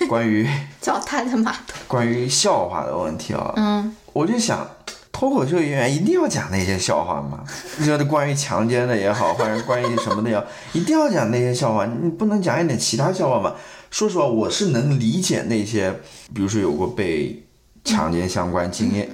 [0.09, 0.49] 关于
[0.81, 3.53] 脚踏的马桶，关于笑话的问题啊。
[3.55, 4.67] 嗯，我就想，
[5.11, 7.43] 脱口秀演员一定要讲那些笑话吗？
[7.85, 11.85] 就是关于强奸的也好，或者关于什么的也好，一定要讲那些笑话？
[11.85, 13.53] 你不能讲一点其他笑话吗？
[13.91, 15.93] 说实话，我是能理解那些，
[16.33, 17.45] 比如说有过被
[17.83, 19.07] 强奸相关经验、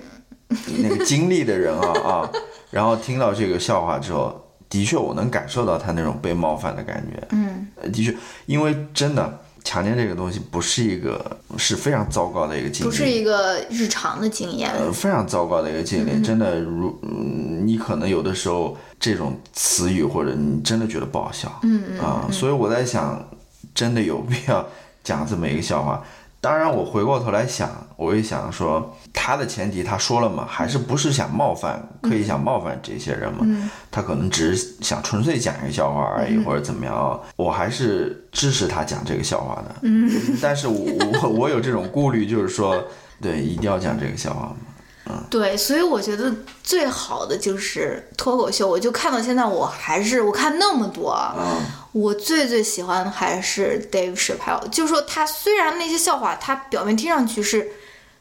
[0.78, 2.32] 那个经历的人啊啊，
[2.72, 4.47] 然后听到这个笑话之后。
[4.70, 7.28] 的确，我能感受到他那种被冒犯的感觉。
[7.32, 14.72] 嗯，的确，因为真的强奸这个东西不是一个是非常糟糕的一个经历，不是一个日常的经验。
[14.72, 21.52] 呃，非常糟糕的一个经历，真的，如嗯你可能有的时候这种词语或者你真的觉得不好笑。
[21.64, 23.26] 嗯嗯啊，所以我在想，
[23.74, 24.66] 真的有必要
[25.04, 26.04] 讲这么一个笑话。
[26.40, 33.46] 当然，我回过头来想，我也想说，他的前提他说了嘛，还是不是想冒犯，可以想冒犯这些人嘛？
[33.90, 37.20] 他可能只是想纯粹讲一个笑话而已，或者怎么样？
[37.36, 39.76] 我还是支持他讲这个笑话的。
[39.82, 40.10] 嗯，
[40.42, 40.86] 但是我
[41.24, 42.82] 我我有这种顾虑，就是说，
[43.20, 44.56] 对，一定要讲这个笑话吗？
[45.30, 48.68] 对，所以我觉得最好的就是脱口秀。
[48.68, 51.18] 我就看到现在，我还是我看那么多，
[51.92, 54.68] 我最最喜欢的还是 Dave Chappelle。
[54.70, 57.70] 就是说，他虽然那些笑话，他表面听上去是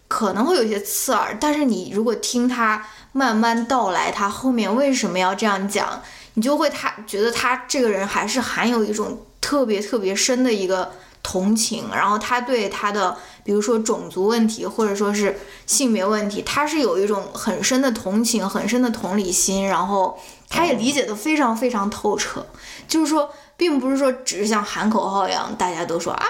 [0.09, 6.03] 可能会有些刺耳，但是你如果听他慢慢道来，他后面为什么要这样讲，
[6.35, 10.93] 你就会他觉得他这个人还是含有一种特别特别深的一个。
[11.29, 15.37] 同情，然后他对他的，比如说种族问题，或者说是
[15.67, 20.17] 性别问题，他是有一种很深的同情、很深的同理心，然后
[20.49, 22.47] 他也理解的非常非常透彻。
[22.87, 26.25] 就是说，并不是说只是像喊口号一样，大家都说啊，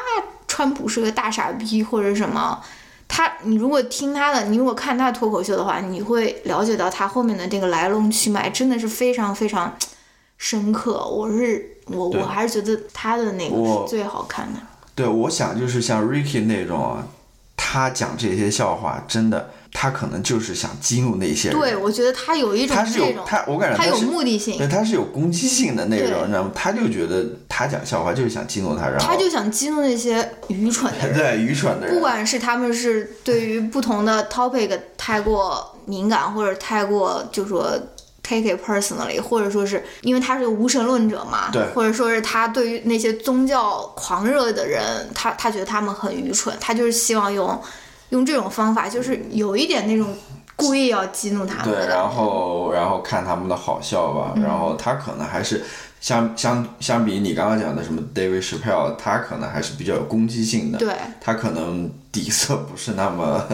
[0.48, 2.58] 川普是个大傻逼或者什么。
[3.06, 9.76] 他，你如果听他的，你如果看他脱口秀的话，你会了解到他后面的这个来龙去脉，真的是非常非常
[10.38, 11.06] 深刻。
[11.06, 14.58] 我是我，我还是觉得他的那个是最好看的。
[14.96, 17.06] 对，我想就是像 Ricky 那种啊，
[17.54, 21.60] 他讲这些笑话，真的，他可能就是想激怒那些人。
[21.60, 26.50] 对，我觉得他有一种他是有他，我感觉他有目的性，对，他是有攻击性的那种，你知道吗？
[26.54, 37.78] 他就觉得他讲笑话就是想激怒他，然后他就想激怒那些愚蠢的人，对，愚蠢的人，不管是他们是对于不同的 topic 太过敏感，或者太过就说。
[38.26, 47.60] Take it personally，或者说是因为他是无神论者嘛，对，或者说是他对于那些宗教狂热的人，他他觉得他们很愚蠢，他就是希望用
[48.08, 50.16] 用这种方法，就是有一点那种
[50.56, 51.72] 故意要激怒他们。
[51.72, 55.62] 对，然后然后看他们的好笑吧，然后他可能还是
[56.00, 63.44] 相相相比你刚刚讲的什么 David Chappelle，他可能还是比较有攻击性的，对，他可能底色不是那么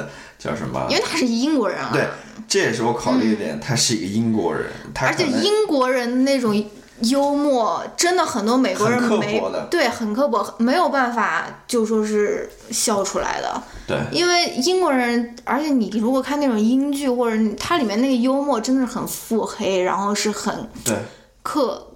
[0.43, 2.07] 叫什么，因为他是英国人啊，对。
[2.49, 4.65] 这也是我考虑一点，他是一个英国人，
[5.01, 6.53] 而且英国人那种
[7.01, 13.63] 幽默，真的很多美国人没对，很刻薄，没有办法就说是笑出来的。
[13.87, 20.97] 对，因为英国人，而且你如果看那种英剧或者它里面那个幽默，真的是很腹黑，然后是很对
[21.43, 21.87] 刻，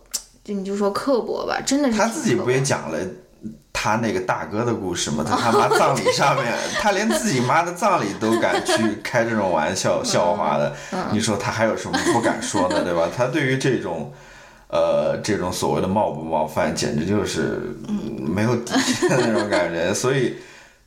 [0.42, 2.98] 就你就说刻薄吧，真的是他自己不也讲了。
[3.78, 6.50] 他那个大哥的故事嘛，他他妈葬礼上面，
[6.80, 8.72] 他连自己妈的葬礼都敢去
[9.04, 10.74] 开这种玩笑笑话的，
[11.12, 13.06] 你说他还有什么不敢说的， 对吧？
[13.14, 14.10] 他对于这种，
[14.68, 17.76] 呃，这种所谓的冒不冒犯，简直就是
[18.18, 20.36] 没有底线的那种感觉， 所以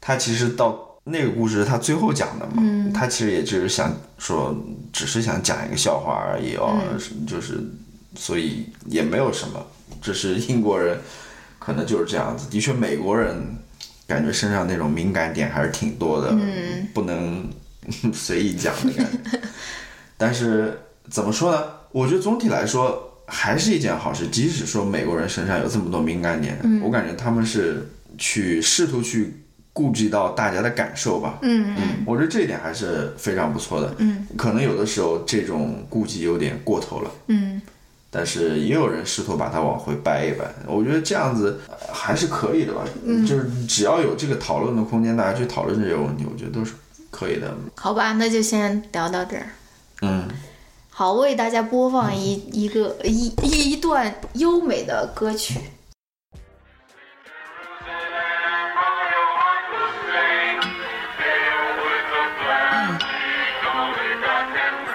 [0.01, 4.55] 他其实到那个故事他最后讲的嘛，他其实也就是想说，
[4.91, 6.75] 只是想讲一个笑话而已哦，
[7.27, 7.63] 就是
[8.15, 9.63] 所以也没有什么，
[10.01, 10.97] 这是英国人
[11.59, 13.35] 可能就是这样子，的确美国人
[14.07, 16.35] 感觉身上那种敏感点还是挺多的，
[16.93, 17.47] 不能
[18.13, 19.39] 随意讲的感觉。
[20.17, 20.79] 但是
[21.09, 21.63] 怎么说呢？
[21.91, 24.27] 我觉得总体来说还是一件好事。
[24.27, 27.87] 即使说美国人身上有这么多敏感点，我感觉他们是
[28.17, 29.33] 去试图去
[29.71, 31.39] 顾及到大家的感受吧。
[31.41, 33.95] 嗯嗯，我觉得这一点还是非常不错的。
[33.99, 37.11] 嗯，可能有的时候这种顾忌有点过头了。
[37.27, 37.61] 嗯
[38.11, 42.83] 但是也有人试图把它往回掰一掰，我觉得这样子呃还是可以的吧。
[43.27, 46.73] 就是只要有这个讨论的空间，大家去讨论这些问题，我觉得都是
[47.11, 47.55] 可以的。
[47.75, 49.45] 好吧，那就先聊到这儿。
[50.01, 50.27] 嗯，
[50.89, 55.59] 好，为大家播放一一个一一段优美的歌曲。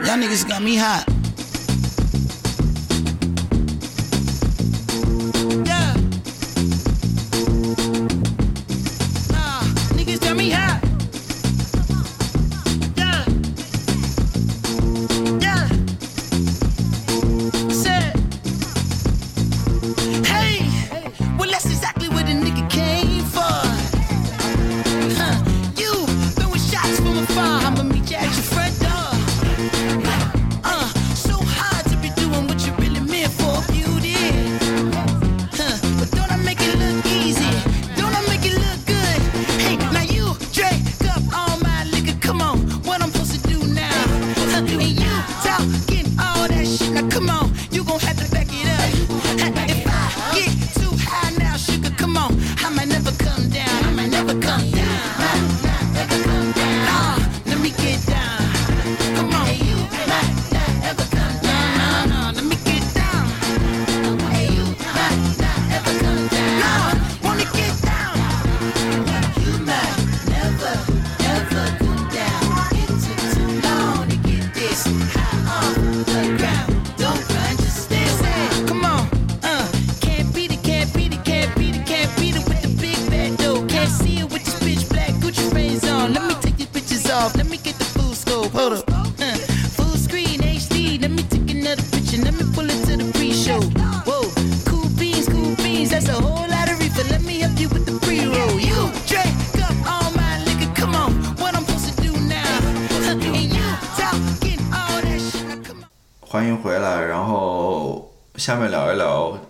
[0.05, 1.14] Y'all niggas got me hot.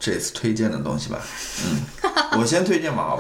[0.04, 1.18] 这次推荐的东西吧。
[1.64, 1.80] 嗯，
[2.38, 3.16] 我先推荐吧？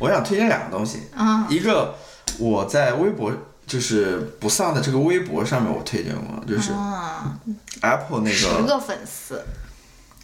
[0.00, 1.46] 我想推荐两个东西，啊。
[1.48, 1.94] 一个
[2.38, 3.32] 我在微博，
[3.64, 7.38] 就是不丧的这个微博上面我推荐过，就是啊
[7.80, 9.40] ，Apple 那个十个个粉丝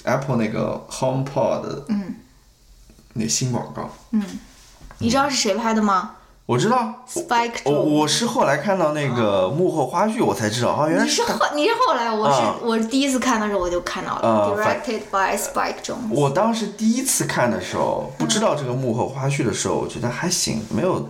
[0.02, 2.16] ，Apple 那个 HomePod，嗯，
[3.12, 4.20] 那新广告，嗯。
[4.98, 6.16] 你知道是谁拍的吗
[6.46, 7.72] 我知道，？Spike 我。
[7.72, 11.22] 我是后来看到那个幕后花絮，我才知道，啊，原来是。
[11.22, 16.10] 你是后你是后来，我是、啊我是第一次看的时候我就看到了、啊 d i r e c t e d by Spike Jones。
[16.10, 21.08] 我当时第一次看的时候，不知道这个幕后花絮的时候，我觉得还行，没有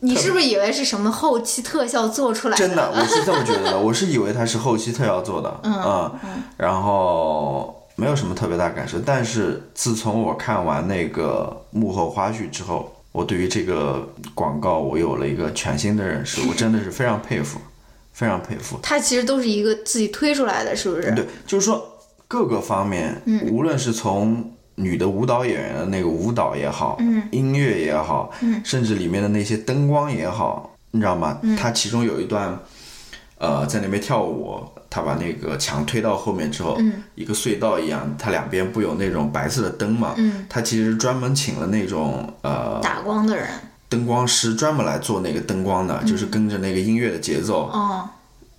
[0.00, 3.78] 你是不是以为是什么后期特效做出来真的， 我是这么觉得的。
[3.78, 6.10] 我是以为它是后期特效做的，嗯，
[6.56, 8.98] 然后没有什么特别大感受。
[8.98, 17.60] 但是自从我看完那个幕后花絮之后，我对于这个广告我有了一个全新的认识，我真的是非常佩服，
[18.12, 18.78] 非常佩服。
[18.82, 21.10] 它其实都是一个自己推出来的，是不是？
[21.12, 21.98] 对，就是说
[22.28, 26.98] 各个方面，无论是从女的舞蹈演员的那个舞蹈也好，
[27.32, 28.32] 音乐也好，
[28.64, 31.40] 甚至里面的那些灯光也好，你知道吗？
[31.58, 32.58] 它其中有一段，
[33.38, 36.76] 呃，在那边跳舞，他把那个墙推到后面之后，
[37.14, 40.16] 一个隧道一样，它两边不有那种白色的灯嘛？
[40.48, 43.48] 他其实专门请了那种呃打光的人，
[43.88, 48.08] 灯光师专门来做那个灯光的，就是跟着那个音乐的节奏，哦，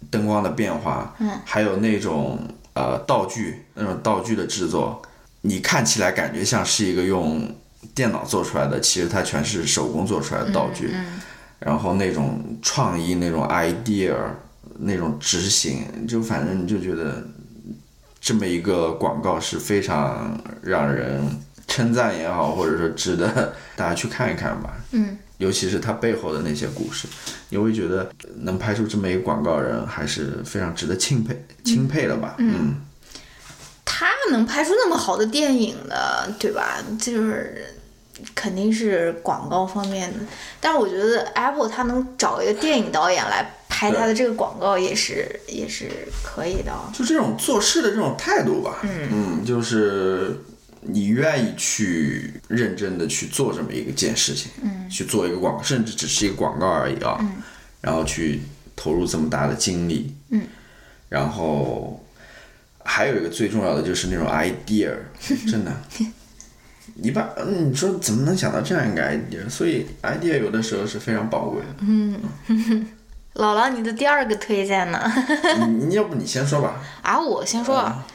[0.09, 2.39] 灯光的变化，嗯，还有那种
[2.73, 5.01] 呃道具，那种道具的制作，
[5.41, 7.53] 你看起来感觉像是一个用
[7.93, 10.93] 电脑做出来的，其实它全是手工做出来的道具，
[11.59, 14.15] 然后那种创意、那种 idea、
[14.83, 17.23] 那种执行，就反正你就觉得
[18.19, 21.21] 这么一个广告是非常让人
[21.67, 24.75] 称赞也好，或者说值得 大家去看一看吧。
[24.91, 27.07] 嗯，尤其是它背后的那些故事，
[27.49, 32.35] 你会觉得能拍出这么一个广告人，还是非常值得钦佩钦佩的吧？
[32.39, 32.75] 嗯，
[33.85, 36.77] 他能拍出那么好的电影的，对吧？
[36.99, 37.73] 就是
[38.35, 40.19] 肯定是广告方面的。
[40.59, 45.89] 但是我觉得 Apple 它能找一个电影导演来拍他的这个广告，也是也是
[46.23, 46.71] 可以的。
[46.71, 46.91] 啊。
[46.93, 49.07] 就这种做事的这种态度吧，嗯。
[49.11, 50.37] 嗯就是
[50.81, 57.19] 你愿意去认真的去做这么一个件事情，嗯，去做一个广告，甚至只是一个广告而已啊，
[57.81, 58.41] 然后去
[58.75, 60.43] 投入这么大的精力，嗯，
[61.09, 62.05] 然后
[62.83, 64.91] 还有一个最重要的就是那种 idea，
[65.49, 65.75] 真的。
[67.01, 69.49] 一般，嗯，你说怎么能想到这样一个 idea？
[69.49, 71.75] 所以 idea 有的时候是非常宝贵的。
[73.35, 75.01] 姥姥，你的第二个推荐呢？
[75.69, 76.75] 你你要不你先说吧？
[77.01, 78.05] 啊，我先说啊，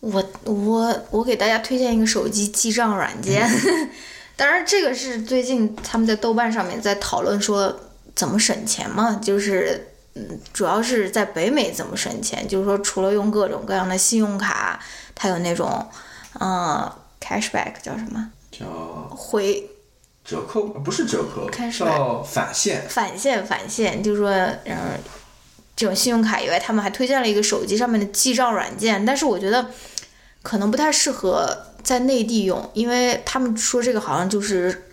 [0.00, 3.48] 我我我给大家推荐一个手机记账软件，
[4.36, 7.74] 当然这个是最近他们在豆瓣上面在讨论说
[8.14, 14.80] 怎么省钱嘛，就是嗯，主要是在北美怎么省钱，就是说除了用各种各样的信用卡，
[15.14, 15.86] 它有那种
[16.40, 18.66] 嗯 cashback 叫什么叫
[19.10, 19.70] 回
[20.26, 22.84] 折扣，不是折扣，开始叫返现。
[22.88, 24.30] 返现返现，就是说，
[24.64, 24.98] 嗯，
[25.76, 29.66] 这种信用卡以外，他们还推荐了一个手机上面的记账软件，但是我觉得
[30.42, 34.88] 可能不太适合在内地用，因为他们说这个好像就是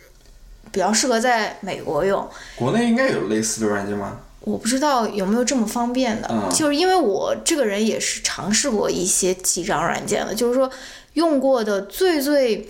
[0.72, 2.30] 比较适合在美国用。
[2.56, 4.20] 国内应该有类似的软件吗？
[4.42, 10.70] 我不知道有没有这么方便的，嗯就是因为我这个人也是尝试过一些记账软件的，就是说
[11.14, 12.68] 用过的最最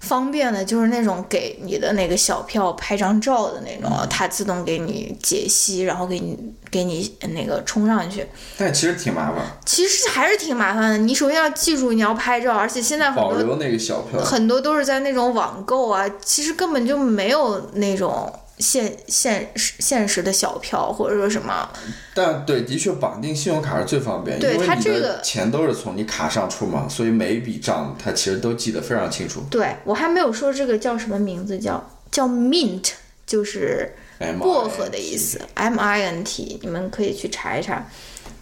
[0.00, 6.36] 方便的就是那种给你的那个小票拍张照的那种，它自动给你解析，然后给你
[6.70, 8.26] 给你那个冲上去。
[8.56, 14.18] 但其实挺麻烦，其实还是挺麻烦的，你首先要记住你要拍照，而且现在很多保留那个小票。
[14.20, 21.68] 很多都是在那种网购啊，其实根本就没有那种现现实现实的小票，或者说什么。
[22.14, 29.42] 但对，的确绑定信用卡是最方便，对因为这个的钱都是从你卡上出嘛，所以每一笔账它其实都记得非常清楚。
[29.50, 32.90] 对我还没有说这个叫什么名字，叫叫 mint，
[33.26, 33.94] 就是
[34.38, 37.86] 薄荷的意思，M I N T，你们可以去查一查。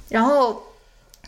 [0.09, 0.63] 然后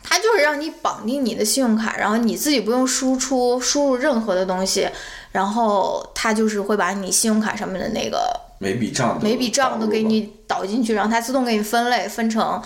[0.03, 4.89] 它就是让你绑定你的信用卡，然后你自己不用输出输入任何的东西，
[5.31, 12.61] 然后它就是会把你信用卡上面的那个每笔账每笔账都给你导进去，然后它自动给你分类，分成，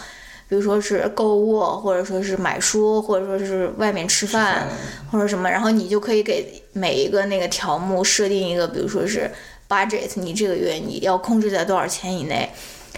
[0.49, 4.67] 比如说是购物，或者说是买书，或者说是外面吃饭，
[5.09, 9.31] 或者什么，然后你就可以给每一个那个条目设定一个，比如说是
[9.69, 12.49] budget，你这个月你要控制在多少钱以内。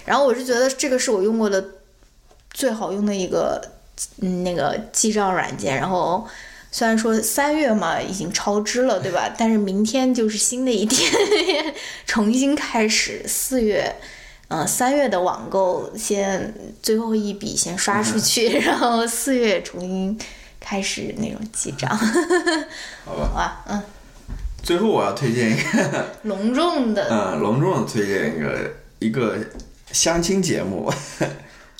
[0.04, 1.64] 然后我是觉得这个是我用过的
[2.50, 3.62] 最好用的一个
[4.20, 6.26] 嗯那个记账软件，然后。
[6.70, 9.32] 虽然说三月嘛已经超支了，对吧？
[9.36, 11.10] 但是明天就是新的一天，
[12.06, 13.22] 重新开始。
[13.26, 13.96] 四月，
[14.48, 20.18] 嗯、三月的网购先最后一笔先刷出去， 然后四月重新
[20.60, 21.88] 开始那种记账。
[23.04, 23.28] 好吧。
[23.28, 23.82] 好吧，嗯，
[24.62, 29.38] 最后我要推荐一个，隆重的，嗯，隆重的推荐一个一个
[29.90, 30.92] 相亲节目，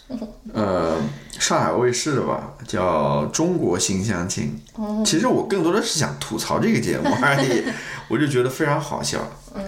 [0.55, 0.97] 呃，
[1.39, 4.61] 上海卫视的吧，叫《中国新相亲》。
[5.05, 7.65] 其实我更多的是想吐槽这个节目而已，
[8.09, 9.19] 我就觉得非常好笑。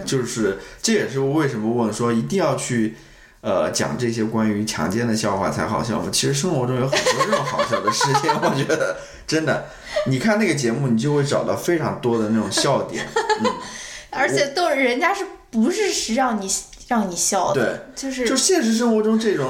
[0.05, 2.95] 就是这也是我为什么问说一定要去。
[3.43, 6.09] 呃，讲这些关于强奸的笑话才好笑吗？
[6.11, 9.65] 其实生活中有很多这种好笑的事情，我觉得真的，
[10.05, 13.03] 你看那个节目，你就会找到非常多的那种笑点。
[13.39, 13.51] 嗯
[14.13, 16.47] 而且都人家是不是是让你
[16.91, 19.49] 让你笑的，对，就是就现实生活中这种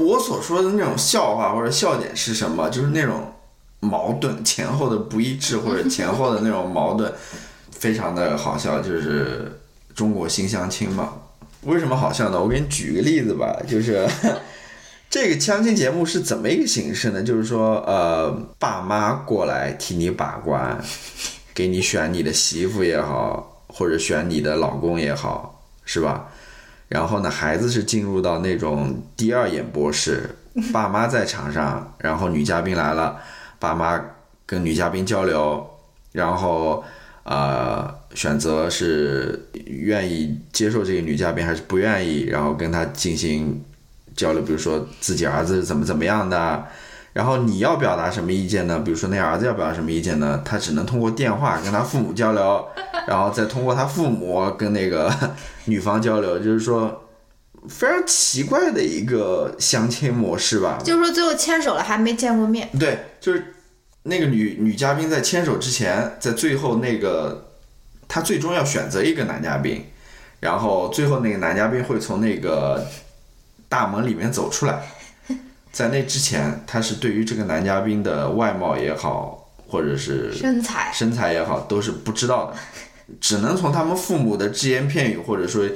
[0.00, 2.68] 我所说的那种笑话或者笑点是什么？
[2.68, 3.32] 就是那种
[3.78, 7.12] 矛盾前后的不一致或者前后的那种矛盾，
[7.70, 8.80] 非常的好笑。
[8.80, 9.60] 就是
[9.94, 11.12] 中国新相亲嘛，
[11.62, 12.40] 为什么好笑呢？
[12.40, 14.04] 我给你举个例子吧，就是。
[15.10, 17.22] 这个相亲节目是怎么一个形式呢？
[17.22, 20.76] 就是说，呃，爸妈过来替你把关，
[21.54, 26.32] 给你选你的媳妇也好，或者选你的老公也好，是吧？
[26.88, 30.36] 然后呢，孩子是进入到那种第二演播室，
[30.72, 33.18] 爸妈在场上，然后女嘉宾来了，
[33.58, 34.00] 爸妈
[34.46, 35.66] 跟女嘉宾交流，
[36.12, 36.84] 然后
[37.24, 43.64] 呃选择是愿意接受这个女嘉宾还是不愿意，然后跟她进行
[44.14, 46.64] 交流，比如说自己儿子是怎么怎么样的。
[47.14, 48.80] 然后你要表达什么意见呢？
[48.84, 50.42] 比如说那儿子要表达什么意见呢？
[50.44, 52.66] 他只能通过电话跟他父母交流，
[53.06, 55.10] 然后再通过他父母跟那个
[55.66, 57.06] 女方交流，就是说
[57.68, 60.78] 非常奇怪的一个相亲模式吧。
[60.84, 63.54] 就是说最后牵手了还没见过面，对，就是
[64.02, 67.52] 那个女女嘉宾在牵手之前，在最后那个
[68.08, 69.86] 她最终要选择一个男嘉宾，
[70.40, 72.84] 然后最后那个男嘉宾会从那个
[73.68, 74.82] 大门里面走出来，
[75.74, 82.56] 在那之前，他是对于这个男嘉宾的外貌也好，或者是身材身材也好，都是不知道的。
[83.20, 85.68] 只能从他们父母的只言片语或者说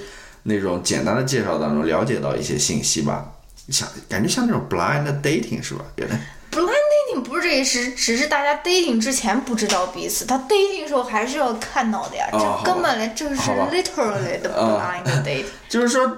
[0.45, 3.33] 那种简单的介绍当中了解到一些信息吧。
[3.71, 5.85] 像感觉像那种 blind dating 是吧？
[5.97, 6.17] 原来
[6.53, 12.29] blind dating 不是这个，是只是大家 dating 之前不知道彼此，他 dating 的时候还是要看到的呀。
[12.33, 15.45] 哦这根本连这是 literally 的啊 blind dating。
[15.69, 16.17] 就是说，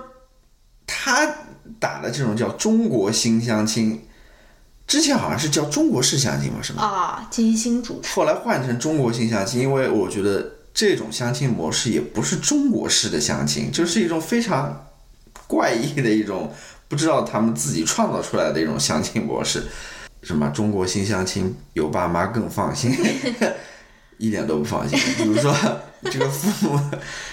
[0.87, 1.27] 他
[1.79, 4.03] 打的这种叫中国新相亲，
[4.87, 6.83] 之前好像是叫中国式相亲嘛，是吗？
[6.83, 14.87] 啊，金星主持后来换成中国新相亲，因为我觉得这种相亲模式也不是中国式的相亲，就是一种非常
[15.47, 16.53] 怪异的一种，
[16.89, 19.63] 不知道他们自己创造出来的一种相亲模式。
[20.23, 22.95] 什么中国新相亲有爸妈更放心，
[24.19, 24.99] 一点都不放心。
[25.17, 25.51] 比如说
[26.11, 26.79] 这个父母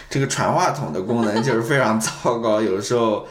[0.09, 3.27] 这个传话筒的功能就是非常糟糕，有的时候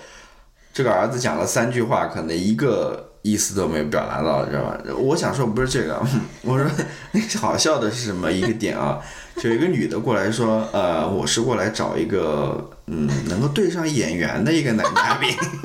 [0.77, 4.79] 这个儿子讲了三句话，可能一个意思都没有表达到，知道吧？
[4.99, 5.99] 我想说不是这个，
[6.45, 6.70] 我说
[7.12, 9.01] 那个好笑的是什么一个点啊？
[9.39, 15.35] 就一个女的过来说，呃，我是过来找一个嗯能够对上演员的一个男嘉宾，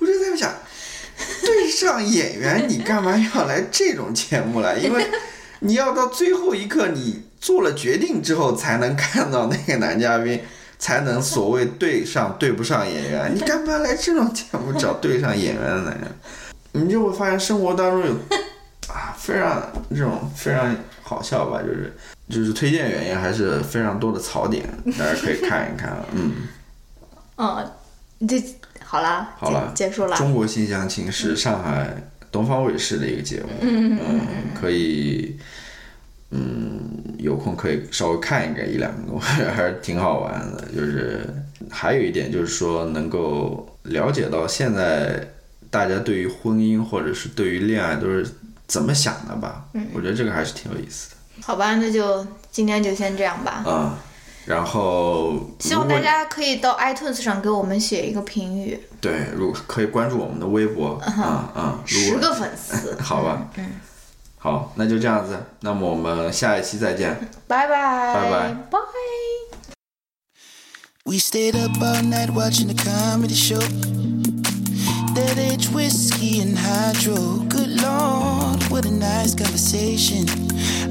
[0.00, 0.52] 我就在想，
[1.42, 4.76] 对上演员，你干嘛要来这种节目来？
[4.76, 5.06] 因为
[5.60, 10.38] 你要到最后一刻，你做了决定之后，才能看到那个男嘉宾，
[10.78, 13.32] 才能所谓对上对不上演员。
[13.34, 16.08] 你干嘛来这种节目找对上演员的男人？
[16.84, 18.12] 你就会发现生活当中有
[18.92, 21.96] 啊非常这种非常好笑吧，就是
[22.28, 24.64] 就是推荐原因还是非常多的槽点，
[24.98, 25.96] 大家可以看一看。
[26.12, 26.32] 嗯，
[27.36, 27.72] 嗯，
[28.28, 28.42] 这
[28.84, 30.16] 好啦，好了，结结束了。
[30.16, 31.90] 中国新相亲是上海
[32.30, 33.98] 东方卫视的一个节目，嗯
[34.54, 35.38] 可以，
[36.30, 40.64] 嗯，有空可以稍微看一个一两个， 还是挺好玩的。
[40.74, 41.20] 就是
[41.70, 45.26] 还有一点就是说，能够了解到现在
[45.70, 48.26] 大家对于婚姻或者是对于恋爱都是
[48.66, 49.64] 怎么想的吧。
[49.92, 51.16] 我觉得这个还是挺有意思的。
[51.42, 53.62] 好吧，那就今天就先这样吧。
[53.66, 53.94] 嗯，
[54.46, 62.96] 然后希望大家可以到 iTunes 上给我们写一个评语，对，如果可以关注我们的微博，啊啊，十个粉丝。
[63.02, 63.66] 好吧，嗯，
[64.45, 67.15] 好，那就这样子，那么我们下一期再见。
[67.47, 68.79] 拜拜，拜拜拜。
[71.03, 73.59] We stayed up all night watching the comedy show.
[75.15, 77.43] That age whiskey and hydro.
[77.49, 80.25] Good lord, what a nice conversation.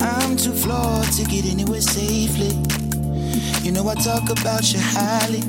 [0.01, 2.55] I'm too flawed to get anywhere safely.
[3.62, 5.43] You know I talk about you highly.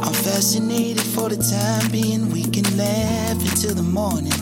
[0.00, 2.30] I'm fascinated for the time being.
[2.30, 4.32] We can laugh until the morning.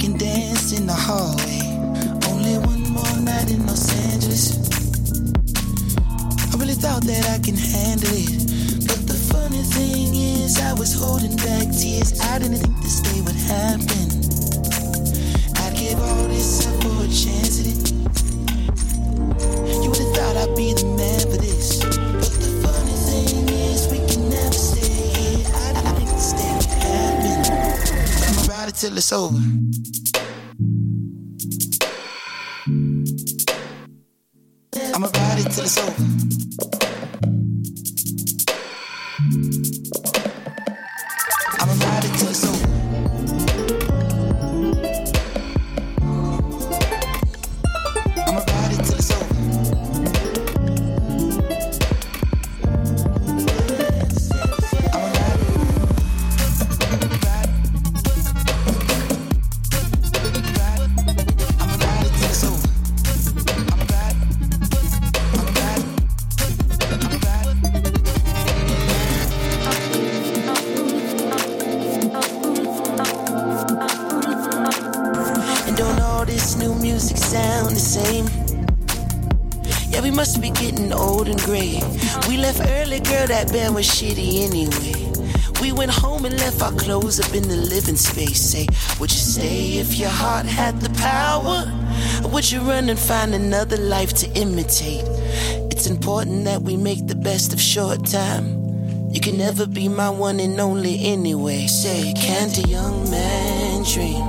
[0.00, 1.60] Can dance in the hallway.
[2.32, 4.56] Only one more night in Los Angeles.
[6.40, 8.86] I really thought that I can handle it.
[8.88, 12.18] But the funny thing is, I was holding back tears.
[12.18, 14.08] I didn't think this day would happen.
[15.60, 17.49] I'd give all this up for a chance
[28.80, 29.36] till it's over.
[34.94, 36.69] I'ma ride it till it's over.
[82.28, 85.10] We left early, girl, that band was shitty anyway.
[85.60, 88.40] We went home and left our clothes up in the living space.
[88.40, 88.66] Say,
[88.98, 91.70] would you stay if your heart had the power?
[92.24, 95.04] Or would you run and find another life to imitate?
[95.70, 98.60] It's important that we make the best of short time.
[99.12, 101.66] You can never be my one and only anyway.
[101.66, 104.28] Say, can't a young man dream?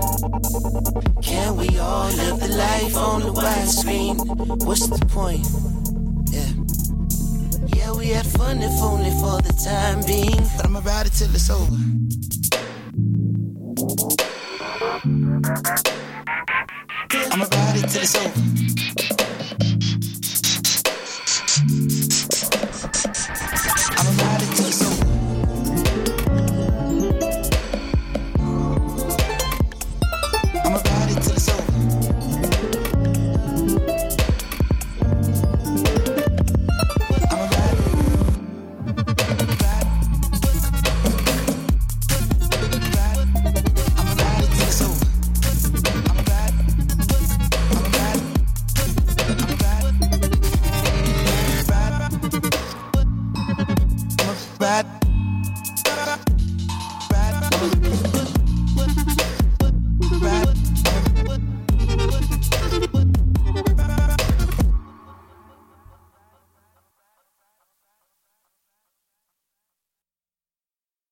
[1.21, 4.65] Can we all live the life on the widescreen?
[4.65, 5.45] What's the point?
[8.01, 10.49] We had fun if only for the time being.
[10.57, 11.77] But I'ma ride it till it's over.
[17.31, 19.10] I'ma ride it till it's over.